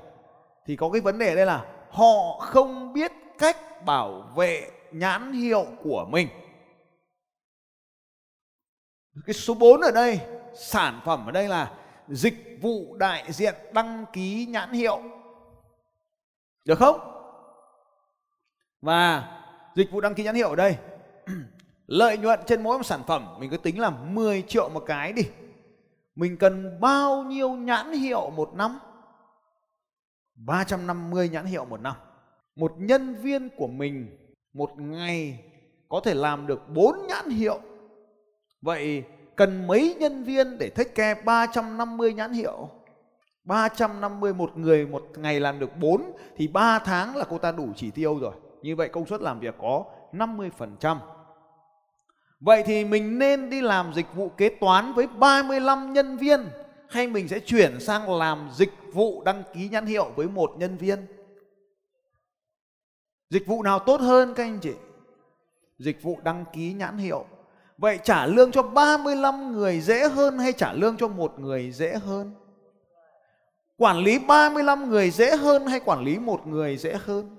Thì 0.65 0.75
có 0.75 0.89
cái 0.89 1.01
vấn 1.01 1.17
đề 1.17 1.29
ở 1.29 1.35
đây 1.35 1.45
là 1.45 1.65
họ 1.89 2.39
không 2.39 2.93
biết 2.93 3.11
cách 3.37 3.85
bảo 3.85 4.31
vệ 4.35 4.71
nhãn 4.91 5.33
hiệu 5.33 5.65
của 5.83 6.05
mình. 6.09 6.27
Cái 9.25 9.33
số 9.33 9.53
4 9.53 9.81
ở 9.81 9.91
đây, 9.91 10.19
sản 10.53 11.01
phẩm 11.05 11.25
ở 11.25 11.31
đây 11.31 11.47
là 11.47 11.71
dịch 12.07 12.57
vụ 12.61 12.95
đại 12.97 13.31
diện 13.31 13.55
đăng 13.73 14.05
ký 14.13 14.45
nhãn 14.49 14.71
hiệu 14.71 15.01
được 16.65 16.79
không? 16.79 16.99
Và 18.81 19.27
dịch 19.75 19.91
vụ 19.91 20.01
đăng 20.01 20.13
ký 20.13 20.23
nhãn 20.23 20.35
hiệu 20.35 20.49
ở 20.49 20.55
đây. 20.55 20.77
Lợi 21.87 22.17
nhuận 22.17 22.39
trên 22.45 22.63
mỗi 22.63 22.77
một 22.77 22.83
sản 22.83 23.01
phẩm, 23.07 23.35
mình 23.39 23.49
cứ 23.49 23.57
tính 23.57 23.79
là 23.79 23.89
10 23.89 24.41
triệu 24.47 24.69
một 24.69 24.83
cái 24.85 25.13
đi. 25.13 25.23
Mình 26.15 26.37
cần 26.37 26.79
bao 26.79 27.23
nhiêu 27.23 27.49
nhãn 27.49 27.91
hiệu 27.91 28.29
một 28.29 28.53
năm? 28.53 28.79
350 30.35 31.29
nhãn 31.29 31.45
hiệu 31.45 31.65
một 31.65 31.81
năm. 31.81 31.95
Một 32.55 32.73
nhân 32.77 33.15
viên 33.15 33.49
của 33.57 33.67
mình 33.67 34.17
một 34.53 34.71
ngày 34.77 35.39
có 35.89 36.01
thể 36.03 36.13
làm 36.13 36.47
được 36.47 36.69
4 36.69 36.95
nhãn 37.07 37.29
hiệu. 37.29 37.59
Vậy 38.61 39.03
cần 39.35 39.67
mấy 39.67 39.95
nhân 39.99 40.23
viên 40.23 40.57
để 40.57 40.69
take 40.69 40.89
care 40.89 41.21
350 41.21 42.13
nhãn 42.13 42.33
hiệu? 42.33 42.69
350 43.51 44.33
một 44.33 44.57
người 44.57 44.85
một 44.85 45.03
ngày 45.15 45.39
làm 45.39 45.59
được 45.59 45.77
4 45.77 46.11
thì 46.37 46.47
3 46.47 46.79
tháng 46.79 47.15
là 47.15 47.25
cô 47.29 47.37
ta 47.37 47.51
đủ 47.51 47.69
chỉ 47.75 47.91
tiêu 47.91 48.19
rồi. 48.21 48.33
Như 48.61 48.75
vậy 48.75 48.89
công 48.89 49.05
suất 49.05 49.21
làm 49.21 49.39
việc 49.39 49.55
có 49.61 49.85
50%. 50.13 50.97
Vậy 52.39 52.63
thì 52.65 52.85
mình 52.85 53.19
nên 53.19 53.49
đi 53.49 53.61
làm 53.61 53.93
dịch 53.93 54.13
vụ 54.15 54.29
kế 54.29 54.49
toán 54.49 54.93
với 54.93 55.07
35 55.07 55.93
nhân 55.93 56.17
viên, 56.17 56.47
hay 56.89 57.07
mình 57.07 57.27
sẽ 57.27 57.39
chuyển 57.39 57.79
sang 57.79 58.17
làm 58.17 58.49
dịch 58.53 58.73
vụ 58.93 59.23
đăng 59.23 59.43
ký 59.53 59.69
nhãn 59.69 59.85
hiệu 59.85 60.11
với 60.15 60.27
một 60.27 60.51
nhân 60.57 60.77
viên? 60.77 61.05
Dịch 63.29 63.47
vụ 63.47 63.63
nào 63.63 63.79
tốt 63.79 64.01
hơn, 64.01 64.33
các 64.33 64.43
anh 64.43 64.59
chị? 64.59 64.73
Dịch 65.79 66.03
vụ 66.03 66.19
đăng 66.23 66.45
ký 66.53 66.73
nhãn 66.73 66.97
hiệu 66.97 67.25
Vậy 67.77 67.99
trả 68.03 68.25
lương 68.25 68.51
cho 68.51 68.63
35 68.63 69.51
người 69.51 69.81
dễ 69.81 70.09
hơn 70.09 70.37
hay 70.37 70.53
trả 70.53 70.73
lương 70.73 70.97
cho 70.97 71.07
một 71.07 71.39
người 71.39 71.71
dễ 71.71 71.93
hơn? 71.93 72.33
Quản 73.81 73.97
lý 73.97 74.19
35 74.19 74.89
người 74.89 75.11
dễ 75.11 75.35
hơn 75.35 75.67
hay 75.67 75.79
quản 75.79 76.03
lý 76.03 76.19
một 76.19 76.47
người 76.47 76.77
dễ 76.77 76.93
hơn? 76.93 77.37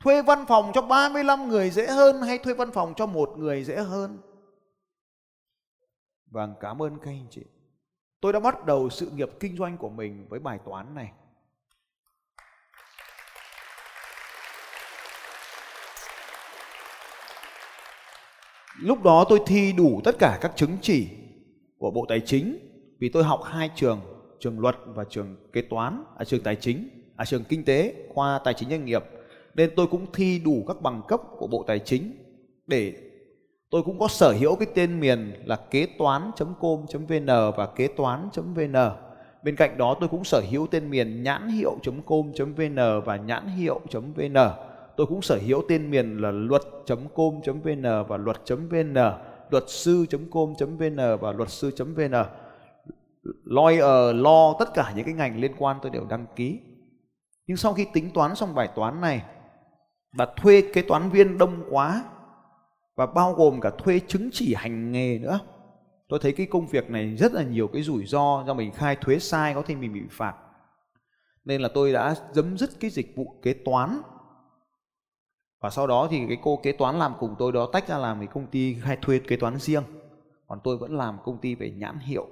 Thuê 0.00 0.22
văn 0.22 0.44
phòng 0.48 0.70
cho 0.74 0.82
35 0.82 1.48
người 1.48 1.70
dễ 1.70 1.86
hơn 1.86 2.22
hay 2.22 2.38
thuê 2.38 2.54
văn 2.54 2.70
phòng 2.72 2.94
cho 2.96 3.06
một 3.06 3.34
người 3.36 3.64
dễ 3.64 3.76
hơn? 3.76 4.18
Vâng, 6.30 6.54
cảm 6.60 6.82
ơn 6.82 6.98
các 6.98 7.10
anh 7.10 7.26
chị. 7.30 7.42
Tôi 8.20 8.32
đã 8.32 8.40
bắt 8.40 8.66
đầu 8.66 8.90
sự 8.90 9.10
nghiệp 9.10 9.30
kinh 9.40 9.56
doanh 9.56 9.76
của 9.76 9.88
mình 9.88 10.26
với 10.28 10.40
bài 10.40 10.58
toán 10.64 10.94
này. 10.94 11.12
Lúc 18.80 19.02
đó 19.02 19.24
tôi 19.28 19.40
thi 19.46 19.72
đủ 19.72 20.00
tất 20.04 20.16
cả 20.18 20.38
các 20.40 20.52
chứng 20.56 20.76
chỉ 20.82 21.08
của 21.78 21.90
Bộ 21.90 22.06
Tài 22.08 22.20
chính 22.26 22.58
vì 23.00 23.08
tôi 23.08 23.24
học 23.24 23.40
hai 23.44 23.70
trường, 23.74 24.17
trường 24.38 24.60
luật 24.60 24.76
và 24.86 25.04
trường 25.10 25.36
kế 25.52 25.62
toán, 25.62 26.04
à 26.18 26.24
trường 26.24 26.42
tài 26.42 26.56
chính, 26.56 26.88
à 27.16 27.24
trường 27.24 27.44
kinh 27.44 27.64
tế, 27.64 27.94
khoa 28.14 28.40
tài 28.44 28.54
chính 28.54 28.70
doanh 28.70 28.84
nghiệp. 28.84 29.04
Nên 29.54 29.70
tôi 29.76 29.86
cũng 29.86 30.06
thi 30.12 30.38
đủ 30.44 30.64
các 30.68 30.82
bằng 30.82 31.02
cấp 31.08 31.20
của 31.38 31.46
Bộ 31.46 31.64
Tài 31.66 31.78
chính 31.78 32.12
để 32.66 32.94
tôi 33.70 33.82
cũng 33.82 33.98
có 33.98 34.08
sở 34.08 34.32
hữu 34.32 34.56
cái 34.56 34.68
tên 34.74 35.00
miền 35.00 35.32
là 35.44 35.56
kế 35.70 35.86
toán.com.vn 35.98 37.26
và 37.56 37.68
kế 37.76 37.88
toán.vn. 37.88 38.74
Bên 39.42 39.56
cạnh 39.56 39.78
đó 39.78 39.96
tôi 40.00 40.08
cũng 40.08 40.24
sở 40.24 40.42
hữu 40.50 40.66
tên 40.66 40.90
miền 40.90 41.22
nhãn 41.22 41.48
hiệu.com.vn 41.48 42.76
và 43.04 43.16
nhãn 43.16 43.46
hiệu.vn 43.46 44.34
tôi 44.96 45.06
cũng 45.06 45.22
sở 45.22 45.38
hữu 45.46 45.62
tên 45.68 45.90
miền 45.90 46.18
là 46.18 46.30
luật.com.vn 46.30 47.82
và 48.08 48.16
luật.vn 48.16 48.94
luật 49.50 49.64
sư.com.vn 49.66 50.96
và 51.20 51.32
luật 51.32 51.50
sư.vn 51.50 52.14
lawyer, 53.44 53.80
ờ, 53.80 54.12
law, 54.12 54.56
tất 54.58 54.74
cả 54.74 54.92
những 54.96 55.04
cái 55.04 55.14
ngành 55.14 55.40
liên 55.40 55.52
quan 55.58 55.78
tôi 55.82 55.90
đều 55.90 56.04
đăng 56.04 56.26
ký. 56.36 56.60
Nhưng 57.46 57.56
sau 57.56 57.74
khi 57.74 57.86
tính 57.92 58.10
toán 58.14 58.34
xong 58.34 58.54
bài 58.54 58.68
toán 58.74 59.00
này 59.00 59.22
và 60.12 60.26
thuê 60.36 60.62
kế 60.72 60.82
toán 60.82 61.10
viên 61.10 61.38
đông 61.38 61.64
quá 61.70 62.04
và 62.96 63.06
bao 63.06 63.34
gồm 63.34 63.60
cả 63.60 63.70
thuê 63.78 64.00
chứng 64.08 64.28
chỉ 64.32 64.54
hành 64.54 64.92
nghề 64.92 65.18
nữa. 65.18 65.40
Tôi 66.08 66.18
thấy 66.22 66.32
cái 66.32 66.46
công 66.46 66.66
việc 66.66 66.90
này 66.90 67.16
rất 67.16 67.32
là 67.32 67.42
nhiều 67.42 67.68
cái 67.68 67.82
rủi 67.82 68.06
ro 68.06 68.44
do 68.46 68.54
mình 68.54 68.72
khai 68.72 68.96
thuế 68.96 69.18
sai 69.18 69.54
có 69.54 69.62
thể 69.62 69.74
mình 69.74 69.92
bị 69.92 70.02
phạt. 70.10 70.34
Nên 71.44 71.60
là 71.60 71.68
tôi 71.74 71.92
đã 71.92 72.14
chấm 72.34 72.58
dứt 72.58 72.70
cái 72.80 72.90
dịch 72.90 73.16
vụ 73.16 73.40
kế 73.42 73.52
toán 73.52 74.02
và 75.60 75.70
sau 75.70 75.86
đó 75.86 76.08
thì 76.10 76.26
cái 76.28 76.38
cô 76.42 76.60
kế 76.62 76.72
toán 76.72 76.98
làm 76.98 77.12
cùng 77.20 77.34
tôi 77.38 77.52
đó 77.52 77.68
tách 77.72 77.88
ra 77.88 77.98
làm 77.98 78.18
cái 78.18 78.26
công 78.26 78.46
ty 78.46 78.76
khai 78.80 78.98
thuê 79.02 79.18
kế 79.18 79.36
toán 79.36 79.58
riêng 79.58 79.82
còn 80.46 80.60
tôi 80.64 80.76
vẫn 80.76 80.96
làm 80.96 81.18
công 81.24 81.38
ty 81.38 81.54
về 81.54 81.70
nhãn 81.70 81.98
hiệu 81.98 82.26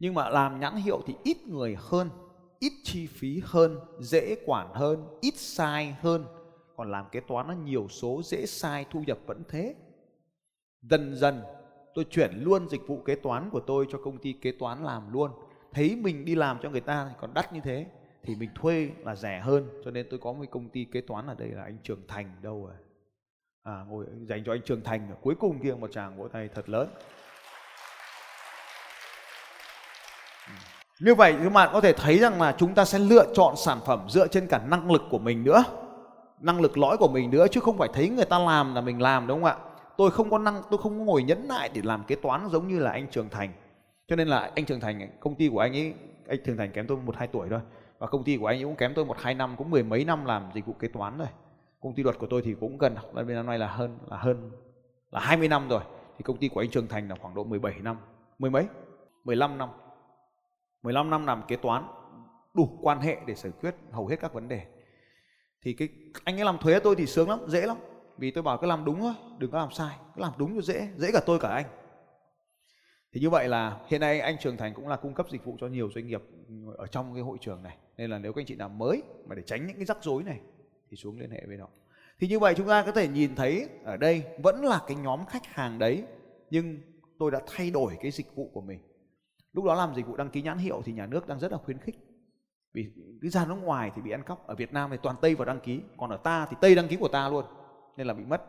nhưng 0.00 0.14
mà 0.14 0.28
làm 0.28 0.60
nhãn 0.60 0.76
hiệu 0.76 1.00
thì 1.06 1.14
ít 1.24 1.36
người 1.46 1.76
hơn, 1.78 2.10
ít 2.58 2.72
chi 2.84 3.06
phí 3.06 3.40
hơn, 3.44 3.78
dễ 3.98 4.36
quản 4.46 4.74
hơn, 4.74 5.06
ít 5.20 5.34
sai 5.36 5.96
hơn. 6.00 6.24
Còn 6.76 6.90
làm 6.90 7.04
kế 7.12 7.20
toán 7.20 7.48
nó 7.48 7.54
nhiều 7.54 7.88
số, 7.88 8.20
dễ 8.24 8.46
sai 8.46 8.86
thu 8.90 9.02
nhập 9.06 9.18
vẫn 9.26 9.42
thế. 9.48 9.74
Dần 10.82 11.16
dần, 11.16 11.42
tôi 11.94 12.04
chuyển 12.10 12.30
luôn 12.36 12.68
dịch 12.68 12.86
vụ 12.86 13.02
kế 13.02 13.14
toán 13.14 13.50
của 13.50 13.60
tôi 13.60 13.86
cho 13.90 13.98
công 13.98 14.18
ty 14.18 14.32
kế 14.32 14.52
toán 14.52 14.84
làm 14.84 15.12
luôn. 15.12 15.30
Thấy 15.72 15.96
mình 15.96 16.24
đi 16.24 16.34
làm 16.34 16.58
cho 16.62 16.70
người 16.70 16.80
ta 16.80 17.06
thì 17.08 17.14
còn 17.20 17.34
đắt 17.34 17.52
như 17.52 17.60
thế, 17.60 17.86
thì 18.22 18.34
mình 18.34 18.50
thuê 18.54 18.90
là 18.98 19.16
rẻ 19.16 19.40
hơn. 19.40 19.68
Cho 19.84 19.90
nên 19.90 20.06
tôi 20.10 20.20
có 20.20 20.32
một 20.32 20.44
công 20.50 20.68
ty 20.68 20.84
kế 20.84 21.00
toán 21.00 21.26
ở 21.26 21.34
đây 21.34 21.48
là 21.48 21.62
anh 21.62 21.78
Trường 21.82 22.02
Thành 22.08 22.32
đâu 22.42 22.66
rồi 22.66 22.74
à 23.62 23.84
ngồi 23.88 24.06
dành 24.28 24.44
cho 24.44 24.52
anh 24.52 24.62
Trường 24.64 24.80
Thành, 24.84 25.14
cuối 25.22 25.34
cùng 25.34 25.58
kia 25.62 25.74
một 25.74 25.90
chàng 25.92 26.16
vỗ 26.16 26.28
tay 26.28 26.48
thật 26.54 26.68
lớn. 26.68 26.88
Như 31.00 31.14
vậy 31.14 31.36
các 31.44 31.52
bạn 31.52 31.70
có 31.72 31.80
thể 31.80 31.92
thấy 31.92 32.18
rằng 32.18 32.42
là 32.42 32.54
chúng 32.58 32.74
ta 32.74 32.84
sẽ 32.84 32.98
lựa 32.98 33.34
chọn 33.34 33.56
sản 33.56 33.78
phẩm 33.86 34.06
dựa 34.08 34.28
trên 34.28 34.46
cả 34.46 34.60
năng 34.68 34.92
lực 34.92 35.02
của 35.10 35.18
mình 35.18 35.44
nữa, 35.44 35.64
năng 36.40 36.60
lực 36.60 36.78
lõi 36.78 36.96
của 36.96 37.08
mình 37.08 37.30
nữa, 37.30 37.46
chứ 37.50 37.60
không 37.60 37.78
phải 37.78 37.88
thấy 37.92 38.08
người 38.08 38.24
ta 38.24 38.38
làm 38.38 38.74
là 38.74 38.80
mình 38.80 39.02
làm, 39.02 39.26
đúng 39.26 39.42
không 39.42 39.50
ạ? 39.50 39.56
Tôi 39.96 40.10
không 40.10 40.30
có 40.30 40.38
năng, 40.38 40.62
tôi 40.70 40.78
không 40.82 40.98
có 40.98 41.04
ngồi 41.04 41.22
nhẫn 41.22 41.48
nại 41.48 41.70
để 41.74 41.80
làm 41.84 42.04
kế 42.04 42.14
toán 42.14 42.48
giống 42.48 42.68
như 42.68 42.78
là 42.78 42.90
anh 42.90 43.06
Trường 43.10 43.28
Thành. 43.28 43.52
Cho 44.08 44.16
nên 44.16 44.28
là 44.28 44.50
anh 44.54 44.64
Trường 44.64 44.80
Thành, 44.80 45.10
công 45.20 45.34
ty 45.34 45.48
của 45.48 45.58
anh 45.58 45.72
ấy, 45.72 45.94
anh 46.28 46.38
Trường 46.44 46.56
Thành 46.56 46.70
kém 46.72 46.86
tôi 46.86 46.96
một 46.96 47.16
hai 47.16 47.28
tuổi 47.28 47.48
thôi, 47.50 47.60
và 47.98 48.06
công 48.06 48.24
ty 48.24 48.36
của 48.36 48.46
anh 48.46 48.58
ấy 48.58 48.64
cũng 48.64 48.76
kém 48.76 48.94
tôi 48.94 49.04
một 49.04 49.16
hai 49.18 49.34
năm, 49.34 49.54
cũng 49.56 49.70
mười 49.70 49.82
mấy 49.82 50.04
năm 50.04 50.24
làm 50.24 50.50
dịch 50.54 50.66
vụ 50.66 50.72
kế 50.72 50.88
toán 50.88 51.18
rồi. 51.18 51.28
Công 51.80 51.94
ty 51.94 52.02
luật 52.02 52.18
của 52.18 52.26
tôi 52.30 52.42
thì 52.44 52.54
cũng 52.60 52.78
gần 52.78 52.94
bên 53.14 53.28
năm 53.28 53.46
nay 53.46 53.58
là 53.58 53.66
hơn 53.66 53.98
là 54.10 54.16
hơn, 54.16 54.50
là 55.10 55.20
20 55.20 55.48
năm 55.48 55.68
rồi. 55.68 55.80
Thì 56.18 56.22
công 56.22 56.36
ty 56.36 56.48
của 56.48 56.60
anh 56.60 56.70
Trường 56.70 56.88
Thành 56.88 57.08
là 57.08 57.16
khoảng 57.22 57.34
độ 57.34 57.44
17 57.44 57.74
năm, 57.82 57.96
mười 58.38 58.50
mấy 58.50 58.66
15 59.24 59.58
năm. 59.58 59.68
15 60.82 61.10
năm 61.10 61.26
làm 61.26 61.42
kế 61.48 61.56
toán, 61.56 61.84
đủ 62.54 62.78
quan 62.82 63.00
hệ 63.00 63.16
để 63.26 63.34
giải 63.34 63.52
quyết 63.60 63.74
hầu 63.90 64.06
hết 64.06 64.16
các 64.20 64.32
vấn 64.32 64.48
đề. 64.48 64.62
Thì 65.62 65.72
cái, 65.72 65.88
anh 66.24 66.36
ấy 66.36 66.44
làm 66.44 66.58
thuế 66.58 66.80
tôi 66.80 66.96
thì 66.96 67.06
sướng 67.06 67.28
lắm, 67.28 67.38
dễ 67.48 67.66
lắm. 67.66 67.76
Vì 68.18 68.30
tôi 68.30 68.42
bảo 68.42 68.58
cứ 68.58 68.66
làm 68.66 68.84
đúng 68.84 69.00
thôi, 69.00 69.14
đừng 69.38 69.50
có 69.50 69.58
làm 69.58 69.70
sai, 69.70 69.96
cứ 70.16 70.22
làm 70.22 70.32
đúng 70.38 70.54
cho 70.54 70.60
dễ 70.60 70.88
dễ 70.96 71.12
cả 71.12 71.20
tôi 71.26 71.38
cả 71.38 71.48
anh. 71.48 71.66
Thì 73.12 73.20
như 73.20 73.30
vậy 73.30 73.48
là 73.48 73.80
hiện 73.86 74.00
nay 74.00 74.20
anh 74.20 74.36
Trường 74.40 74.56
Thành 74.56 74.74
cũng 74.74 74.88
là 74.88 74.96
cung 74.96 75.14
cấp 75.14 75.26
dịch 75.30 75.44
vụ 75.44 75.56
cho 75.60 75.66
nhiều 75.66 75.90
doanh 75.94 76.06
nghiệp 76.06 76.22
ở 76.78 76.86
trong 76.86 77.14
cái 77.14 77.22
hội 77.22 77.38
trường 77.40 77.62
này. 77.62 77.76
Nên 77.96 78.10
là 78.10 78.18
nếu 78.18 78.32
các 78.32 78.40
anh 78.40 78.46
chị 78.46 78.56
nào 78.56 78.68
mới 78.68 79.02
mà 79.26 79.34
để 79.34 79.42
tránh 79.46 79.66
những 79.66 79.76
cái 79.76 79.84
rắc 79.84 79.98
rối 80.00 80.22
này 80.22 80.40
thì 80.90 80.96
xuống 80.96 81.18
liên 81.18 81.30
hệ 81.30 81.42
với 81.46 81.56
nó. 81.56 81.68
Thì 82.18 82.28
như 82.28 82.38
vậy 82.38 82.54
chúng 82.56 82.66
ta 82.66 82.82
có 82.82 82.92
thể 82.92 83.08
nhìn 83.08 83.34
thấy 83.34 83.68
ở 83.84 83.96
đây 83.96 84.24
vẫn 84.42 84.64
là 84.64 84.80
cái 84.86 84.96
nhóm 84.96 85.26
khách 85.26 85.46
hàng 85.46 85.78
đấy, 85.78 86.04
nhưng 86.50 86.78
tôi 87.18 87.30
đã 87.30 87.40
thay 87.46 87.70
đổi 87.70 87.96
cái 88.00 88.10
dịch 88.10 88.34
vụ 88.34 88.50
của 88.54 88.60
mình 88.60 88.80
lúc 89.52 89.64
đó 89.64 89.74
làm 89.74 89.94
dịch 89.94 90.06
vụ 90.06 90.16
đăng 90.16 90.30
ký 90.30 90.42
nhãn 90.42 90.58
hiệu 90.58 90.82
thì 90.84 90.92
nhà 90.92 91.06
nước 91.06 91.28
đang 91.28 91.38
rất 91.38 91.52
là 91.52 91.58
khuyến 91.58 91.78
khích. 91.78 91.96
Vì 92.74 92.92
cứ 93.22 93.28
ra 93.28 93.44
nước 93.44 93.54
ngoài 93.54 93.92
thì 93.96 94.02
bị 94.02 94.10
ăn 94.10 94.22
cắp. 94.22 94.46
Ở 94.46 94.54
Việt 94.54 94.72
Nam 94.72 94.90
thì 94.90 94.96
toàn 95.02 95.16
Tây 95.20 95.34
vào 95.34 95.44
đăng 95.44 95.60
ký, 95.60 95.80
còn 95.96 96.10
ở 96.10 96.16
ta 96.16 96.46
thì 96.50 96.56
Tây 96.60 96.74
đăng 96.74 96.88
ký 96.88 96.96
của 96.96 97.08
ta 97.08 97.28
luôn, 97.28 97.44
nên 97.96 98.06
là 98.06 98.14
bị 98.14 98.24
mất. 98.24 98.42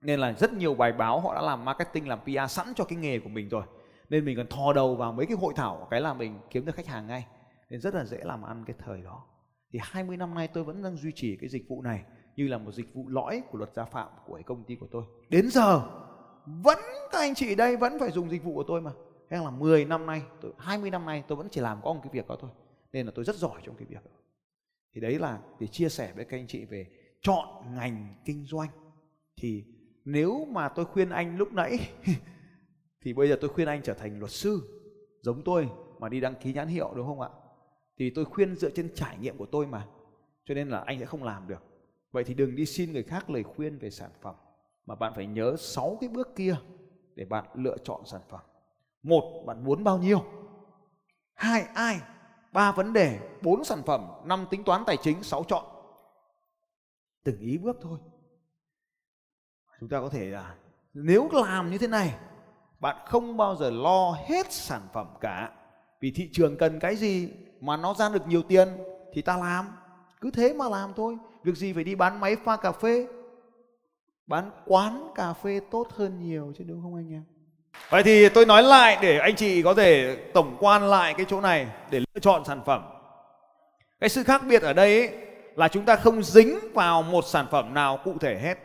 Nên 0.00 0.20
là 0.20 0.32
rất 0.32 0.52
nhiều 0.52 0.74
bài 0.74 0.92
báo 0.92 1.20
họ 1.20 1.34
đã 1.34 1.42
làm 1.42 1.64
marketing, 1.64 2.08
làm 2.08 2.18
PR 2.24 2.52
sẵn 2.52 2.66
cho 2.74 2.84
cái 2.84 2.98
nghề 2.98 3.18
của 3.18 3.28
mình 3.28 3.48
rồi. 3.48 3.62
Nên 4.08 4.24
mình 4.24 4.36
cần 4.36 4.46
thò 4.46 4.72
đầu 4.72 4.96
vào 4.96 5.12
mấy 5.12 5.26
cái 5.26 5.36
hội 5.36 5.52
thảo, 5.56 5.86
cái 5.90 6.00
là 6.00 6.14
mình 6.14 6.38
kiếm 6.50 6.64
được 6.64 6.74
khách 6.74 6.86
hàng 6.86 7.06
ngay. 7.06 7.26
Nên 7.70 7.80
rất 7.80 7.94
là 7.94 8.04
dễ 8.04 8.18
làm 8.24 8.42
ăn 8.42 8.64
cái 8.66 8.76
thời 8.84 9.02
đó. 9.02 9.26
Thì 9.72 9.78
20 9.82 10.16
năm 10.16 10.34
nay 10.34 10.48
tôi 10.48 10.64
vẫn 10.64 10.82
đang 10.82 10.96
duy 10.96 11.12
trì 11.14 11.36
cái 11.40 11.48
dịch 11.48 11.64
vụ 11.68 11.82
này, 11.82 12.02
như 12.36 12.48
là 12.48 12.58
một 12.58 12.72
dịch 12.72 12.94
vụ 12.94 13.08
lõi 13.08 13.42
của 13.50 13.58
luật 13.58 13.70
gia 13.74 13.84
phạm 13.84 14.08
của 14.26 14.34
cái 14.34 14.42
công 14.42 14.64
ty 14.64 14.76
của 14.76 14.86
tôi. 14.90 15.04
Đến 15.28 15.50
giờ, 15.50 15.80
vẫn 16.46 16.78
các 17.12 17.18
anh 17.18 17.34
chị 17.34 17.54
đây 17.54 17.76
vẫn 17.76 17.98
phải 17.98 18.10
dùng 18.10 18.30
dịch 18.30 18.44
vụ 18.44 18.54
của 18.54 18.64
tôi 18.68 18.80
mà 18.80 18.90
hay 19.30 19.44
là 19.44 19.50
10 19.50 19.84
năm 19.84 20.06
nay, 20.06 20.22
tôi 20.40 20.52
20 20.58 20.90
năm 20.90 21.06
nay 21.06 21.24
tôi 21.28 21.36
vẫn 21.36 21.48
chỉ 21.50 21.60
làm 21.60 21.80
có 21.82 21.92
một 21.92 22.00
cái 22.02 22.10
việc 22.12 22.28
đó 22.28 22.36
thôi. 22.40 22.50
Nên 22.92 23.06
là 23.06 23.12
tôi 23.14 23.24
rất 23.24 23.36
giỏi 23.36 23.60
trong 23.64 23.76
cái 23.76 23.86
việc 23.86 24.04
đó. 24.04 24.10
Thì 24.94 25.00
đấy 25.00 25.18
là 25.18 25.40
để 25.60 25.66
chia 25.66 25.88
sẻ 25.88 26.12
với 26.16 26.24
các 26.24 26.36
anh 26.36 26.46
chị 26.46 26.64
về 26.64 26.86
chọn 27.22 27.74
ngành 27.74 28.14
kinh 28.24 28.44
doanh. 28.46 28.68
Thì 29.36 29.64
nếu 30.04 30.46
mà 30.50 30.68
tôi 30.68 30.84
khuyên 30.84 31.10
anh 31.10 31.36
lúc 31.36 31.52
nãy, 31.52 31.78
thì 33.00 33.12
bây 33.12 33.28
giờ 33.28 33.38
tôi 33.40 33.50
khuyên 33.50 33.68
anh 33.68 33.82
trở 33.82 33.94
thành 33.94 34.18
luật 34.18 34.30
sư, 34.30 34.80
giống 35.22 35.42
tôi 35.44 35.68
mà 35.98 36.08
đi 36.08 36.20
đăng 36.20 36.34
ký 36.34 36.52
nhãn 36.52 36.68
hiệu, 36.68 36.92
đúng 36.96 37.06
không 37.06 37.20
ạ? 37.20 37.28
Thì 37.98 38.10
tôi 38.10 38.24
khuyên 38.24 38.56
dựa 38.56 38.70
trên 38.70 38.94
trải 38.94 39.18
nghiệm 39.18 39.36
của 39.36 39.46
tôi 39.46 39.66
mà, 39.66 39.86
cho 40.44 40.54
nên 40.54 40.68
là 40.68 40.80
anh 40.80 40.98
sẽ 40.98 41.06
không 41.06 41.22
làm 41.22 41.48
được. 41.48 41.62
Vậy 42.12 42.24
thì 42.24 42.34
đừng 42.34 42.56
đi 42.56 42.66
xin 42.66 42.92
người 42.92 43.02
khác 43.02 43.30
lời 43.30 43.42
khuyên 43.42 43.78
về 43.78 43.90
sản 43.90 44.10
phẩm, 44.22 44.34
mà 44.86 44.94
bạn 44.94 45.12
phải 45.14 45.26
nhớ 45.26 45.56
6 45.58 45.98
cái 46.00 46.08
bước 46.08 46.28
kia 46.36 46.56
để 47.14 47.24
bạn 47.24 47.44
lựa 47.54 47.76
chọn 47.84 48.00
sản 48.06 48.20
phẩm 48.28 48.40
một, 49.04 49.44
bạn 49.46 49.64
muốn 49.64 49.84
bao 49.84 49.98
nhiêu? 49.98 50.24
Hai, 51.34 51.62
ai? 51.74 52.00
Ba 52.52 52.72
vấn 52.72 52.92
đề, 52.92 53.20
bốn 53.42 53.64
sản 53.64 53.82
phẩm, 53.86 54.06
năm 54.24 54.46
tính 54.50 54.64
toán 54.64 54.84
tài 54.86 54.96
chính, 54.96 55.22
sáu 55.22 55.44
chọn. 55.44 55.64
Từng 57.24 57.38
ý 57.38 57.58
bước 57.58 57.76
thôi. 57.82 57.98
Chúng 59.80 59.88
ta 59.88 60.00
có 60.00 60.08
thể 60.08 60.26
là, 60.26 60.54
nếu 60.94 61.28
làm 61.32 61.70
như 61.70 61.78
thế 61.78 61.86
này, 61.86 62.14
bạn 62.80 62.96
không 63.06 63.36
bao 63.36 63.56
giờ 63.56 63.70
lo 63.70 64.16
hết 64.26 64.52
sản 64.52 64.82
phẩm 64.92 65.06
cả. 65.20 65.52
Vì 66.00 66.10
thị 66.10 66.30
trường 66.32 66.56
cần 66.56 66.80
cái 66.80 66.96
gì 66.96 67.32
mà 67.60 67.76
nó 67.76 67.94
ra 67.94 68.08
được 68.08 68.26
nhiều 68.26 68.42
tiền 68.42 68.68
thì 69.12 69.22
ta 69.22 69.36
làm. 69.36 69.66
Cứ 70.20 70.30
thế 70.30 70.54
mà 70.54 70.68
làm 70.68 70.92
thôi. 70.96 71.18
Việc 71.42 71.56
gì 71.56 71.72
phải 71.72 71.84
đi 71.84 71.94
bán 71.94 72.20
máy 72.20 72.36
pha 72.36 72.56
cà 72.56 72.72
phê? 72.72 73.08
Bán 74.26 74.50
quán 74.66 75.12
cà 75.14 75.32
phê 75.32 75.60
tốt 75.70 75.86
hơn 75.90 76.20
nhiều 76.20 76.52
chứ, 76.58 76.64
đúng 76.64 76.82
không 76.82 76.94
anh 76.94 77.12
em? 77.12 77.24
Vậy 77.90 78.02
thì 78.02 78.28
tôi 78.28 78.46
nói 78.46 78.62
lại 78.62 78.98
để 79.02 79.18
anh 79.18 79.36
chị 79.36 79.62
có 79.62 79.74
thể 79.74 80.16
tổng 80.34 80.56
quan 80.60 80.90
lại 80.90 81.14
cái 81.16 81.26
chỗ 81.28 81.40
này 81.40 81.66
để 81.90 81.98
lựa 81.98 82.20
chọn 82.20 82.44
sản 82.44 82.60
phẩm. 82.66 82.82
Cái 84.00 84.08
sự 84.08 84.24
khác 84.24 84.42
biệt 84.48 84.62
ở 84.62 84.72
đây 84.72 84.98
ấy, 84.98 85.10
là 85.56 85.68
chúng 85.68 85.84
ta 85.84 85.96
không 85.96 86.22
dính 86.22 86.58
vào 86.74 87.02
một 87.02 87.24
sản 87.28 87.46
phẩm 87.50 87.74
nào 87.74 87.98
cụ 88.04 88.14
thể 88.20 88.38
hết. 88.38 88.58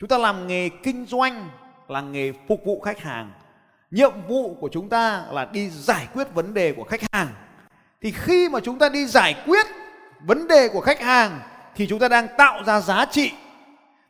Chúng 0.00 0.08
ta 0.08 0.18
làm 0.18 0.46
nghề 0.46 0.68
kinh 0.68 1.06
doanh 1.06 1.48
là 1.88 2.00
nghề 2.00 2.32
phục 2.48 2.64
vụ 2.64 2.80
khách 2.80 2.98
hàng. 2.98 3.32
Nhiệm 3.90 4.12
vụ 4.28 4.56
của 4.60 4.68
chúng 4.72 4.88
ta 4.88 5.24
là 5.30 5.44
đi 5.44 5.70
giải 5.70 6.06
quyết 6.14 6.34
vấn 6.34 6.54
đề 6.54 6.72
của 6.72 6.84
khách 6.84 7.00
hàng. 7.12 7.28
Thì 8.02 8.12
khi 8.12 8.48
mà 8.48 8.60
chúng 8.60 8.78
ta 8.78 8.88
đi 8.88 9.06
giải 9.06 9.34
quyết 9.46 9.66
vấn 10.20 10.48
đề 10.48 10.68
của 10.68 10.80
khách 10.80 11.00
hàng 11.00 11.40
thì 11.76 11.86
chúng 11.86 11.98
ta 11.98 12.08
đang 12.08 12.28
tạo 12.38 12.64
ra 12.64 12.80
giá 12.80 13.04
trị. 13.10 13.32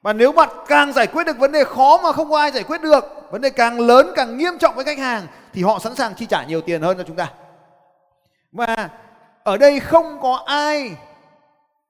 Và 0.02 0.12
nếu 0.12 0.32
bạn 0.32 0.48
càng 0.68 0.92
giải 0.92 1.06
quyết 1.06 1.24
được 1.24 1.38
vấn 1.38 1.52
đề 1.52 1.64
khó 1.64 2.00
mà 2.02 2.12
không 2.12 2.30
có 2.30 2.38
ai 2.38 2.50
giải 2.50 2.64
quyết 2.64 2.80
được, 2.80 3.04
vấn 3.30 3.40
đề 3.40 3.50
càng 3.50 3.80
lớn 3.80 4.12
càng 4.16 4.37
nghiêm 4.37 4.58
trọng 4.58 4.74
với 4.74 4.84
khách 4.84 4.98
hàng 4.98 5.26
thì 5.52 5.62
họ 5.62 5.78
sẵn 5.78 5.94
sàng 5.94 6.14
chi 6.14 6.26
trả 6.26 6.44
nhiều 6.44 6.61
tiền 6.61 6.82
hơn 6.82 6.98
cho 6.98 7.04
chúng 7.04 7.16
ta. 7.16 7.30
Và 8.52 8.90
ở 9.44 9.56
đây 9.56 9.80
không 9.80 10.18
có 10.22 10.42
ai 10.46 10.90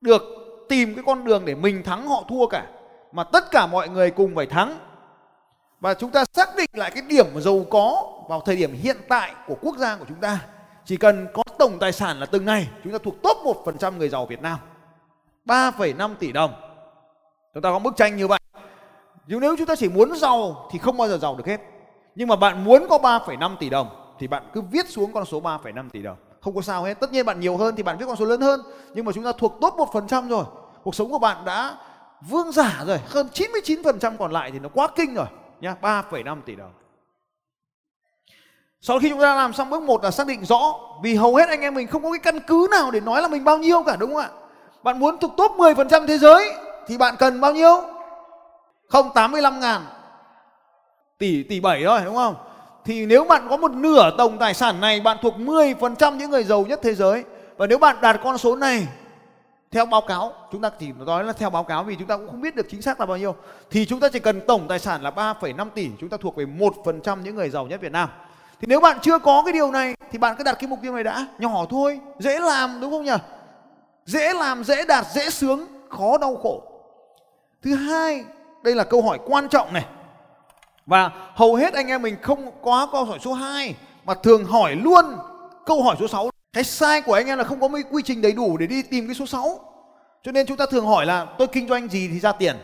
được 0.00 0.22
tìm 0.68 0.94
cái 0.94 1.04
con 1.06 1.24
đường 1.24 1.44
để 1.44 1.54
mình 1.54 1.82
thắng 1.82 2.08
họ 2.08 2.24
thua 2.28 2.46
cả 2.46 2.66
mà 3.12 3.24
tất 3.24 3.50
cả 3.50 3.66
mọi 3.66 3.88
người 3.88 4.10
cùng 4.10 4.34
phải 4.34 4.46
thắng. 4.46 4.78
Và 5.80 5.94
chúng 5.94 6.10
ta 6.10 6.24
xác 6.32 6.56
định 6.56 6.70
lại 6.72 6.90
cái 6.90 7.02
điểm 7.08 7.40
giàu 7.40 7.66
có 7.70 8.12
vào 8.28 8.40
thời 8.40 8.56
điểm 8.56 8.72
hiện 8.82 8.96
tại 9.08 9.34
của 9.46 9.54
quốc 9.60 9.76
gia 9.76 9.96
của 9.96 10.04
chúng 10.08 10.20
ta. 10.20 10.40
Chỉ 10.84 10.96
cần 10.96 11.26
có 11.34 11.42
tổng 11.58 11.78
tài 11.78 11.92
sản 11.92 12.20
là 12.20 12.26
từng 12.26 12.44
ngày 12.44 12.68
chúng 12.84 12.92
ta 12.92 12.98
thuộc 13.04 13.22
top 13.22 13.36
1% 13.64 13.96
người 13.96 14.08
giàu 14.08 14.26
Việt 14.26 14.42
Nam. 14.42 14.58
3,5 15.46 16.14
tỷ 16.14 16.32
đồng 16.32 16.67
chúng 17.58 17.62
ta 17.62 17.70
có 17.70 17.78
bức 17.78 17.96
tranh 17.96 18.16
như 18.16 18.26
vậy. 18.26 18.38
Nhưng 19.26 19.40
nếu 19.40 19.56
chúng 19.56 19.66
ta 19.66 19.76
chỉ 19.76 19.88
muốn 19.88 20.16
giàu 20.16 20.68
thì 20.70 20.78
không 20.78 20.96
bao 20.96 21.08
giờ 21.08 21.18
giàu 21.18 21.36
được 21.36 21.46
hết. 21.46 21.60
Nhưng 22.14 22.28
mà 22.28 22.36
bạn 22.36 22.64
muốn 22.64 22.86
có 22.88 22.98
3,5 22.98 23.56
tỷ 23.56 23.70
đồng 23.70 24.14
thì 24.18 24.26
bạn 24.26 24.42
cứ 24.52 24.60
viết 24.60 24.88
xuống 24.88 25.12
con 25.12 25.24
số 25.24 25.40
3,5 25.40 25.90
tỷ 25.90 26.02
đồng. 26.02 26.16
Không 26.40 26.54
có 26.54 26.60
sao 26.60 26.82
hết. 26.82 26.94
Tất 26.94 27.12
nhiên 27.12 27.26
bạn 27.26 27.40
nhiều 27.40 27.56
hơn 27.56 27.76
thì 27.76 27.82
bạn 27.82 27.98
viết 27.98 28.06
con 28.06 28.16
số 28.16 28.24
lớn 28.24 28.40
hơn. 28.40 28.62
Nhưng 28.94 29.04
mà 29.04 29.12
chúng 29.12 29.24
ta 29.24 29.32
thuộc 29.38 29.58
top 29.60 29.74
1% 29.74 30.28
rồi. 30.28 30.44
Cuộc 30.82 30.94
sống 30.94 31.10
của 31.10 31.18
bạn 31.18 31.44
đã 31.44 31.74
vương 32.20 32.52
giả 32.52 32.84
rồi. 32.86 32.98
Hơn 33.06 33.28
99% 33.34 34.16
còn 34.18 34.32
lại 34.32 34.50
thì 34.50 34.58
nó 34.58 34.68
quá 34.68 34.88
kinh 34.96 35.14
rồi. 35.14 35.26
Nhá 35.60 35.74
3,5 35.82 36.42
tỷ 36.42 36.54
đồng. 36.54 36.72
Sau 38.80 38.98
khi 38.98 39.10
chúng 39.10 39.20
ta 39.20 39.34
làm 39.34 39.52
xong 39.52 39.70
bước 39.70 39.82
1 39.82 40.04
là 40.04 40.10
xác 40.10 40.26
định 40.26 40.44
rõ 40.44 40.74
vì 41.02 41.14
hầu 41.14 41.36
hết 41.36 41.48
anh 41.48 41.60
em 41.60 41.74
mình 41.74 41.86
không 41.86 42.02
có 42.02 42.10
cái 42.10 42.20
căn 42.32 42.40
cứ 42.46 42.68
nào 42.70 42.90
để 42.90 43.00
nói 43.00 43.22
là 43.22 43.28
mình 43.28 43.44
bao 43.44 43.58
nhiêu 43.58 43.82
cả 43.82 43.96
đúng 43.96 44.14
không 44.14 44.22
ạ? 44.22 44.30
Bạn 44.82 44.98
muốn 44.98 45.18
thuộc 45.18 45.30
top 45.36 45.50
10% 45.50 46.06
thế 46.06 46.18
giới 46.18 46.67
thì 46.88 46.98
bạn 46.98 47.14
cần 47.18 47.40
bao 47.40 47.52
nhiêu? 47.52 47.82
Không 48.88 49.10
85 49.14 49.60
ngàn. 49.60 49.82
Tỷ 51.18 51.42
tỷ 51.42 51.60
7 51.60 51.82
thôi 51.84 52.00
đúng 52.04 52.14
không? 52.14 52.34
Thì 52.84 53.06
nếu 53.06 53.24
bạn 53.24 53.46
có 53.50 53.56
một 53.56 53.70
nửa 53.70 54.10
tổng 54.18 54.38
tài 54.38 54.54
sản 54.54 54.80
này 54.80 55.00
bạn 55.00 55.16
thuộc 55.22 55.34
10% 55.34 56.16
những 56.16 56.30
người 56.30 56.44
giàu 56.44 56.64
nhất 56.68 56.80
thế 56.82 56.94
giới. 56.94 57.24
Và 57.56 57.66
nếu 57.66 57.78
bạn 57.78 57.96
đạt 58.00 58.20
con 58.24 58.38
số 58.38 58.56
này 58.56 58.86
theo 59.70 59.86
báo 59.86 60.00
cáo 60.00 60.32
chúng 60.52 60.62
ta 60.62 60.70
chỉ 60.78 60.92
nói 61.06 61.24
là 61.24 61.32
theo 61.32 61.50
báo 61.50 61.64
cáo 61.64 61.84
vì 61.84 61.96
chúng 61.96 62.08
ta 62.08 62.16
cũng 62.16 62.26
không 62.26 62.40
biết 62.40 62.56
được 62.56 62.66
chính 62.70 62.82
xác 62.82 63.00
là 63.00 63.06
bao 63.06 63.16
nhiêu 63.16 63.34
thì 63.70 63.86
chúng 63.86 64.00
ta 64.00 64.08
chỉ 64.08 64.18
cần 64.18 64.40
tổng 64.46 64.68
tài 64.68 64.78
sản 64.78 65.02
là 65.02 65.10
3,5 65.10 65.68
tỷ 65.74 65.88
chúng 66.00 66.08
ta 66.08 66.16
thuộc 66.20 66.36
về 66.36 66.44
1% 66.44 67.22
những 67.22 67.34
người 67.34 67.50
giàu 67.50 67.66
nhất 67.66 67.80
Việt 67.80 67.92
Nam. 67.92 68.08
Thì 68.60 68.66
nếu 68.66 68.80
bạn 68.80 68.98
chưa 69.02 69.18
có 69.18 69.42
cái 69.44 69.52
điều 69.52 69.70
này 69.70 69.94
thì 70.10 70.18
bạn 70.18 70.34
cứ 70.38 70.44
đặt 70.44 70.56
cái 70.60 70.68
mục 70.68 70.78
tiêu 70.82 70.94
này 70.94 71.04
đã 71.04 71.26
nhỏ 71.38 71.64
thôi 71.70 72.00
dễ 72.18 72.38
làm 72.38 72.80
đúng 72.80 72.90
không 72.90 73.04
nhỉ? 73.04 73.16
Dễ 74.04 74.34
làm 74.34 74.64
dễ 74.64 74.86
đạt 74.86 75.06
dễ 75.14 75.30
sướng 75.30 75.66
khó 75.88 76.18
đau 76.18 76.36
khổ 76.42 76.77
thứ 77.62 77.74
hai 77.74 78.24
đây 78.62 78.74
là 78.74 78.84
câu 78.84 79.02
hỏi 79.02 79.18
quan 79.26 79.48
trọng 79.48 79.72
này. 79.72 79.86
Và 80.86 81.10
hầu 81.34 81.54
hết 81.54 81.74
anh 81.74 81.86
em 81.86 82.02
mình 82.02 82.16
không 82.22 82.50
có 82.62 82.88
câu 82.92 83.04
hỏi 83.04 83.18
số 83.24 83.32
2 83.32 83.74
mà 84.04 84.14
thường 84.14 84.44
hỏi 84.44 84.76
luôn 84.76 85.04
câu 85.66 85.82
hỏi 85.82 85.96
số 86.00 86.08
6 86.08 86.30
cái 86.52 86.64
sai 86.64 87.02
của 87.02 87.12
anh 87.12 87.26
em 87.26 87.38
là 87.38 87.44
không 87.44 87.60
có 87.60 87.68
mấy 87.68 87.82
quy 87.90 88.02
trình 88.02 88.22
đầy 88.22 88.32
đủ 88.32 88.56
để 88.56 88.66
đi 88.66 88.82
tìm 88.82 89.06
cái 89.06 89.14
số 89.14 89.26
6 89.26 89.60
cho 90.22 90.32
nên 90.32 90.46
chúng 90.46 90.56
ta 90.56 90.66
thường 90.66 90.86
hỏi 90.86 91.06
là 91.06 91.26
tôi 91.38 91.48
kinh 91.48 91.68
doanh 91.68 91.88
gì 91.88 92.08
thì 92.08 92.20
ra 92.20 92.32
tiền? 92.32 92.56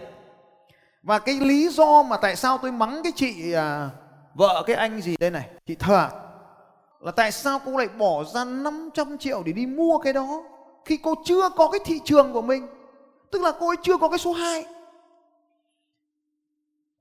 Và 1.02 1.18
cái 1.18 1.34
lý 1.34 1.68
do 1.68 2.02
mà 2.02 2.16
tại 2.16 2.36
sao 2.36 2.58
tôi 2.58 2.72
mắng 2.72 3.00
cái 3.02 3.12
chị 3.16 3.52
à, 3.52 3.90
vợ 4.34 4.64
cái 4.66 4.76
anh 4.76 5.00
gì 5.00 5.16
đây 5.20 5.30
này 5.30 5.48
chị 5.66 5.74
thờ 5.74 6.08
là 7.00 7.10
tại 7.10 7.32
sao 7.32 7.60
cô 7.66 7.76
lại 7.76 7.88
bỏ 7.88 8.24
ra 8.24 8.44
500 8.44 9.18
triệu 9.18 9.42
để 9.46 9.52
đi 9.52 9.66
mua 9.66 9.98
cái 9.98 10.12
đó 10.12 10.42
khi 10.84 10.96
cô 10.96 11.14
chưa 11.24 11.48
có 11.48 11.68
cái 11.68 11.80
thị 11.84 12.00
trường 12.04 12.32
của 12.32 12.42
mình? 12.42 12.66
Tức 13.30 13.42
là 13.42 13.52
cô 13.60 13.68
ấy 13.68 13.76
chưa 13.82 13.96
có 13.96 14.08
cái 14.08 14.18
số 14.18 14.32
2 14.32 14.64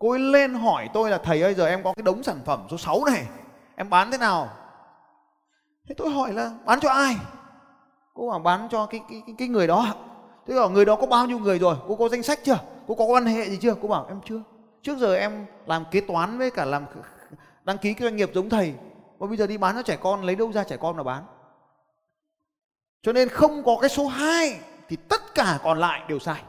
cô 0.03 0.09
ấy 0.09 0.19
lên 0.19 0.53
hỏi 0.53 0.89
tôi 0.93 1.09
là 1.09 1.17
thầy 1.17 1.41
ơi 1.41 1.53
giờ 1.53 1.67
em 1.67 1.83
có 1.83 1.93
cái 1.93 2.03
đống 2.03 2.23
sản 2.23 2.39
phẩm 2.45 2.67
số 2.71 2.77
6 2.77 3.05
này 3.05 3.27
em 3.75 3.89
bán 3.89 4.11
thế 4.11 4.17
nào? 4.17 4.49
Thế 5.87 5.95
tôi 5.97 6.09
hỏi 6.09 6.33
là 6.33 6.51
bán 6.65 6.79
cho 6.79 6.89
ai? 6.89 7.15
Cô 8.13 8.29
bảo 8.29 8.39
bán 8.39 8.67
cho 8.71 8.85
cái 8.85 9.01
cái 9.09 9.23
cái, 9.25 9.35
cái 9.37 9.47
người 9.47 9.67
đó. 9.67 9.95
Thế 10.47 10.55
bảo 10.55 10.69
người 10.69 10.85
đó 10.85 10.95
có 10.95 11.05
bao 11.05 11.27
nhiêu 11.27 11.39
người 11.39 11.59
rồi? 11.59 11.75
Cô 11.87 11.95
có 11.95 12.09
danh 12.09 12.23
sách 12.23 12.39
chưa? 12.43 12.59
Cô 12.87 12.95
có 12.95 13.05
quan 13.05 13.25
hệ 13.25 13.49
gì 13.49 13.57
chưa? 13.57 13.75
Cô 13.81 13.87
bảo 13.87 14.05
em 14.09 14.21
chưa. 14.25 14.41
Trước 14.81 14.97
giờ 14.97 15.15
em 15.15 15.45
làm 15.65 15.85
kế 15.91 16.01
toán 16.01 16.37
với 16.37 16.51
cả 16.51 16.65
làm 16.65 16.85
đăng 17.63 17.77
ký 17.77 17.93
cái 17.93 18.03
doanh 18.03 18.15
nghiệp 18.15 18.31
giống 18.33 18.49
thầy 18.49 18.73
mà 19.19 19.27
bây 19.27 19.37
giờ 19.37 19.47
đi 19.47 19.57
bán 19.57 19.75
cho 19.75 19.81
trẻ 19.81 19.97
con 20.01 20.23
lấy 20.23 20.35
đâu 20.35 20.51
ra 20.51 20.63
trẻ 20.63 20.77
con 20.77 20.97
mà 20.97 21.03
bán? 21.03 21.23
Cho 23.03 23.13
nên 23.13 23.29
không 23.29 23.63
có 23.63 23.77
cái 23.81 23.89
số 23.89 24.07
2 24.07 24.59
thì 24.89 24.95
tất 24.95 25.35
cả 25.35 25.59
còn 25.63 25.79
lại 25.79 26.01
đều 26.07 26.19
sai. 26.19 26.41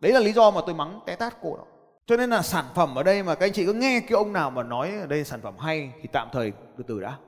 Đấy 0.00 0.12
là 0.12 0.20
lý 0.20 0.32
do 0.32 0.50
mà 0.50 0.60
tôi 0.66 0.74
mắng 0.74 1.00
té 1.06 1.16
tát 1.16 1.36
cô 1.42 1.56
đó 1.56 1.64
cho 2.10 2.16
nên 2.16 2.30
là 2.30 2.42
sản 2.42 2.64
phẩm 2.74 2.98
ở 2.98 3.02
đây 3.02 3.22
mà 3.22 3.34
các 3.34 3.46
anh 3.46 3.52
chị 3.52 3.66
cứ 3.66 3.72
nghe 3.72 4.00
cái 4.00 4.16
ông 4.16 4.32
nào 4.32 4.50
mà 4.50 4.62
nói 4.62 4.92
ở 5.00 5.06
đây 5.06 5.24
sản 5.24 5.40
phẩm 5.40 5.58
hay 5.58 5.92
thì 6.02 6.08
tạm 6.12 6.28
thời 6.32 6.52
từ 6.76 6.84
từ 6.88 7.00
đã. 7.00 7.18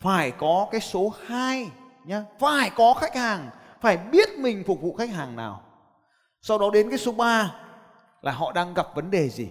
Phải 0.00 0.30
có 0.30 0.68
cái 0.70 0.80
số 0.80 1.12
2 1.26 1.70
nhá. 2.04 2.24
Phải 2.38 2.70
có 2.76 2.94
khách 2.94 3.16
hàng. 3.16 3.50
Phải 3.80 3.96
biết 3.96 4.28
mình 4.38 4.64
phục 4.66 4.80
vụ 4.80 4.94
khách 4.94 5.10
hàng 5.10 5.36
nào. 5.36 5.62
Sau 6.42 6.58
đó 6.58 6.70
đến 6.72 6.90
cái 6.90 6.98
số 6.98 7.12
3 7.12 7.54
là 8.22 8.32
họ 8.32 8.52
đang 8.52 8.74
gặp 8.74 8.86
vấn 8.94 9.10
đề 9.10 9.28
gì. 9.28 9.48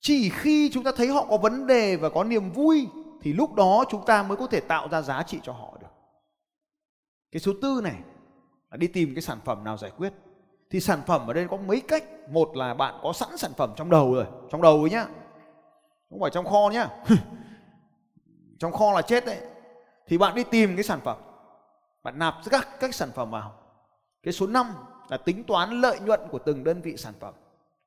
Chỉ 0.00 0.30
khi 0.30 0.70
chúng 0.72 0.84
ta 0.84 0.92
thấy 0.96 1.08
họ 1.08 1.26
có 1.30 1.36
vấn 1.36 1.66
đề 1.66 1.96
và 1.96 2.08
có 2.08 2.24
niềm 2.24 2.50
vui 2.50 2.88
thì 3.22 3.32
lúc 3.32 3.54
đó 3.54 3.84
chúng 3.90 4.06
ta 4.06 4.22
mới 4.22 4.36
có 4.36 4.46
thể 4.46 4.60
tạo 4.60 4.88
ra 4.88 5.02
giá 5.02 5.22
trị 5.22 5.40
cho 5.42 5.52
họ 5.52 5.76
được. 5.80 5.92
Cái 7.32 7.40
số 7.40 7.52
tư 7.62 7.80
này 7.84 7.96
là 8.70 8.76
đi 8.76 8.86
tìm 8.86 9.14
cái 9.14 9.22
sản 9.22 9.38
phẩm 9.44 9.64
nào 9.64 9.76
giải 9.76 9.90
quyết 9.96 10.12
thì 10.70 10.80
sản 10.80 11.02
phẩm 11.06 11.26
ở 11.26 11.32
đây 11.32 11.46
có 11.50 11.56
mấy 11.56 11.80
cách. 11.80 12.04
Một 12.28 12.56
là 12.56 12.74
bạn 12.74 12.94
có 13.02 13.12
sẵn 13.12 13.36
sản 13.36 13.52
phẩm 13.56 13.72
trong 13.76 13.90
đầu 13.90 14.14
rồi. 14.14 14.26
Trong 14.50 14.62
đầu 14.62 14.80
ấy 14.80 14.90
nhá. 14.90 15.06
Không 16.10 16.20
phải 16.20 16.30
trong 16.30 16.44
kho 16.44 16.70
nhá. 16.72 16.88
Trong 18.58 18.72
kho 18.72 18.92
là 18.92 19.02
chết 19.02 19.26
đấy. 19.26 19.38
Thì 20.06 20.18
bạn 20.18 20.34
đi 20.34 20.44
tìm 20.44 20.76
cái 20.76 20.84
sản 20.84 21.00
phẩm. 21.04 21.16
Bạn 22.02 22.18
nạp 22.18 22.34
các 22.50 22.68
các 22.80 22.94
sản 22.94 23.10
phẩm 23.14 23.30
vào. 23.30 23.52
Cái 24.22 24.32
số 24.32 24.46
5 24.46 24.66
là 25.08 25.16
tính 25.16 25.44
toán 25.44 25.70
lợi 25.70 26.00
nhuận 26.00 26.20
của 26.30 26.38
từng 26.38 26.64
đơn 26.64 26.80
vị 26.82 26.96
sản 26.96 27.14
phẩm. 27.20 27.34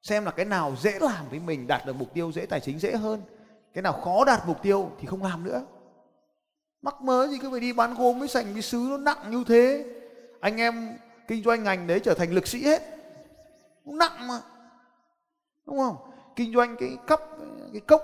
Xem 0.02 0.26
là 0.26 0.32
cái 0.32 0.46
nào 0.46 0.76
dễ 0.80 1.00
làm 1.00 1.30
với 1.30 1.40
mình, 1.40 1.68
đạt 1.68 1.86
được 1.86 1.96
mục 1.96 2.14
tiêu 2.14 2.32
dễ, 2.32 2.46
tài 2.46 2.60
chính 2.60 2.80
dễ 2.80 2.96
hơn. 2.96 3.22
Cái 3.74 3.82
nào 3.82 3.94
khó 3.94 4.26
đạt 4.26 4.48
mục 4.48 4.62
tiêu 4.62 4.92
thì 5.00 5.08
không 5.08 5.24
làm 5.24 5.44
nữa. 5.44 5.66
Mắc 6.82 7.02
mớ 7.02 7.28
gì 7.28 7.38
cứ 7.42 7.52
phải 7.52 7.60
đi 7.60 7.74
bán 7.74 7.96
gốm 7.96 8.20
với 8.20 8.28
sành 8.28 8.54
với 8.54 8.62
sứ 8.62 8.88
nó 8.90 8.98
nặng 8.98 9.32
như 9.32 9.44
thế. 9.48 9.86
Anh 10.40 10.58
em 10.58 10.98
kinh 11.28 11.44
doanh 11.44 11.64
ngành 11.64 11.88
đấy 11.88 12.00
trở 12.00 12.14
thành 12.14 12.32
lực 12.32 12.48
sĩ 12.48 12.64
hết. 12.64 12.82
Nặng 13.86 14.28
mà. 14.28 14.40
Đúng 15.66 15.78
không? 15.78 15.96
Kinh 16.36 16.54
doanh 16.54 16.76
cái 16.80 16.98
cấp 17.08 17.22
cái 17.72 17.82
cốc 17.82 18.02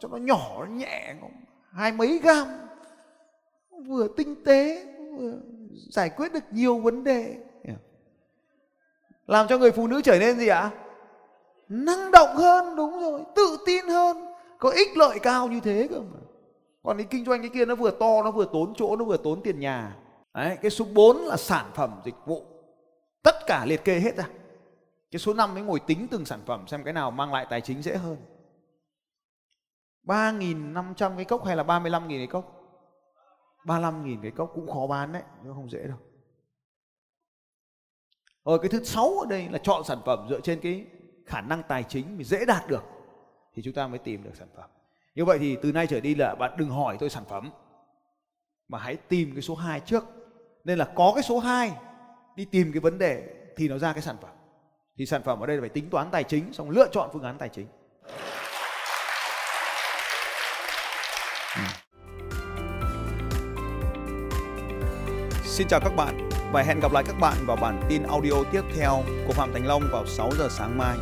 cho 0.00 0.08
nó 0.08 0.16
nhỏ 0.16 0.56
nó 0.58 0.66
nhẹ 0.66 1.14
hai 1.72 1.92
mấy 1.92 2.20
gam. 2.22 2.46
Vừa 3.86 4.08
tinh 4.16 4.44
tế 4.44 4.86
vừa 5.18 5.32
giải 5.90 6.10
quyết 6.10 6.32
được 6.32 6.44
nhiều 6.50 6.78
vấn 6.78 7.04
đề. 7.04 7.36
Làm 9.26 9.46
cho 9.48 9.58
người 9.58 9.72
phụ 9.72 9.86
nữ 9.86 10.02
trở 10.02 10.18
nên 10.18 10.38
gì 10.38 10.48
ạ? 10.48 10.70
Năng 11.68 12.10
động 12.10 12.36
hơn 12.36 12.76
đúng 12.76 13.00
rồi. 13.00 13.20
Tự 13.36 13.58
tin 13.66 13.88
hơn. 13.88 14.26
Có 14.58 14.70
ích 14.70 14.96
lợi 14.96 15.18
cao 15.18 15.48
như 15.48 15.60
thế 15.60 15.88
cơ 15.90 16.00
mà. 16.00 16.18
Còn 16.82 16.96
cái 16.96 17.06
kinh 17.10 17.24
doanh 17.24 17.40
cái 17.40 17.50
kia 17.54 17.64
nó 17.64 17.74
vừa 17.74 17.90
to 17.90 18.22
nó 18.24 18.30
vừa 18.30 18.46
tốn 18.52 18.72
chỗ 18.76 18.96
nó 18.96 19.04
vừa 19.04 19.16
tốn 19.16 19.42
tiền 19.42 19.60
nhà. 19.60 19.96
Đấy, 20.34 20.58
cái 20.62 20.70
số 20.70 20.84
4 20.94 21.16
là 21.16 21.36
sản 21.36 21.66
phẩm 21.74 22.00
dịch 22.04 22.14
vụ 22.26 22.42
tất 23.24 23.34
cả 23.46 23.64
liệt 23.64 23.84
kê 23.84 24.00
hết 24.00 24.16
ra. 24.16 24.28
Cái 25.10 25.18
số 25.18 25.34
5 25.34 25.54
mới 25.54 25.62
ngồi 25.62 25.80
tính 25.80 26.08
từng 26.10 26.24
sản 26.24 26.40
phẩm 26.46 26.66
xem 26.68 26.84
cái 26.84 26.92
nào 26.92 27.10
mang 27.10 27.32
lại 27.32 27.46
tài 27.50 27.60
chính 27.60 27.82
dễ 27.82 27.96
hơn. 27.96 28.16
3.500 30.04 31.16
cái 31.16 31.24
cốc 31.24 31.44
hay 31.44 31.56
là 31.56 31.62
35.000 31.62 32.08
cái 32.08 32.26
cốc? 32.26 32.60
35.000 33.64 34.22
cái 34.22 34.30
cốc 34.30 34.52
cũng 34.54 34.72
khó 34.72 34.86
bán 34.86 35.12
đấy, 35.12 35.22
nhưng 35.44 35.54
không 35.54 35.70
dễ 35.70 35.86
đâu. 35.86 35.98
Rồi 38.44 38.58
cái 38.58 38.68
thứ 38.68 38.84
sáu 38.84 39.18
ở 39.20 39.26
đây 39.30 39.48
là 39.48 39.58
chọn 39.58 39.84
sản 39.84 39.98
phẩm 40.06 40.26
dựa 40.30 40.40
trên 40.40 40.60
cái 40.60 40.86
khả 41.26 41.40
năng 41.40 41.62
tài 41.62 41.84
chính 41.84 42.16
mình 42.16 42.26
dễ 42.26 42.44
đạt 42.44 42.68
được 42.68 42.82
thì 43.54 43.62
chúng 43.62 43.74
ta 43.74 43.86
mới 43.86 43.98
tìm 43.98 44.22
được 44.22 44.36
sản 44.36 44.48
phẩm. 44.56 44.70
Như 45.14 45.24
vậy 45.24 45.38
thì 45.38 45.56
từ 45.62 45.72
nay 45.72 45.86
trở 45.86 46.00
đi 46.00 46.14
là 46.14 46.34
bạn 46.34 46.54
đừng 46.56 46.70
hỏi 46.70 46.96
tôi 47.00 47.10
sản 47.10 47.24
phẩm, 47.28 47.50
mà 48.68 48.78
hãy 48.78 48.96
tìm 48.96 49.32
cái 49.32 49.42
số 49.42 49.54
2 49.54 49.80
trước. 49.80 50.04
Nên 50.64 50.78
là 50.78 50.92
có 50.94 51.12
cái 51.14 51.22
số 51.22 51.38
2 51.38 51.72
đi 52.36 52.44
tìm 52.44 52.72
cái 52.72 52.80
vấn 52.80 52.98
đề 52.98 53.22
thì 53.56 53.68
nó 53.68 53.78
ra 53.78 53.92
cái 53.92 54.02
sản 54.02 54.16
phẩm. 54.22 54.30
Thì 54.98 55.06
sản 55.06 55.22
phẩm 55.22 55.40
ở 55.40 55.46
đây 55.46 55.56
là 55.56 55.60
phải 55.60 55.68
tính 55.68 55.90
toán 55.90 56.08
tài 56.10 56.24
chính, 56.24 56.52
xong 56.52 56.70
lựa 56.70 56.88
chọn 56.92 57.10
phương 57.12 57.22
án 57.22 57.38
tài 57.38 57.48
chính. 57.48 57.66
Ừ. 61.56 61.62
Xin 65.44 65.68
chào 65.68 65.80
các 65.80 65.92
bạn 65.96 66.28
và 66.52 66.62
hẹn 66.62 66.80
gặp 66.80 66.92
lại 66.92 67.04
các 67.06 67.16
bạn 67.20 67.36
vào 67.46 67.56
bản 67.56 67.82
tin 67.88 68.02
audio 68.02 68.44
tiếp 68.52 68.62
theo 68.76 69.02
của 69.26 69.32
Phạm 69.32 69.52
Thành 69.52 69.66
Long 69.66 69.82
vào 69.92 70.06
6 70.06 70.30
giờ 70.38 70.48
sáng 70.50 70.78
mai. 70.78 70.96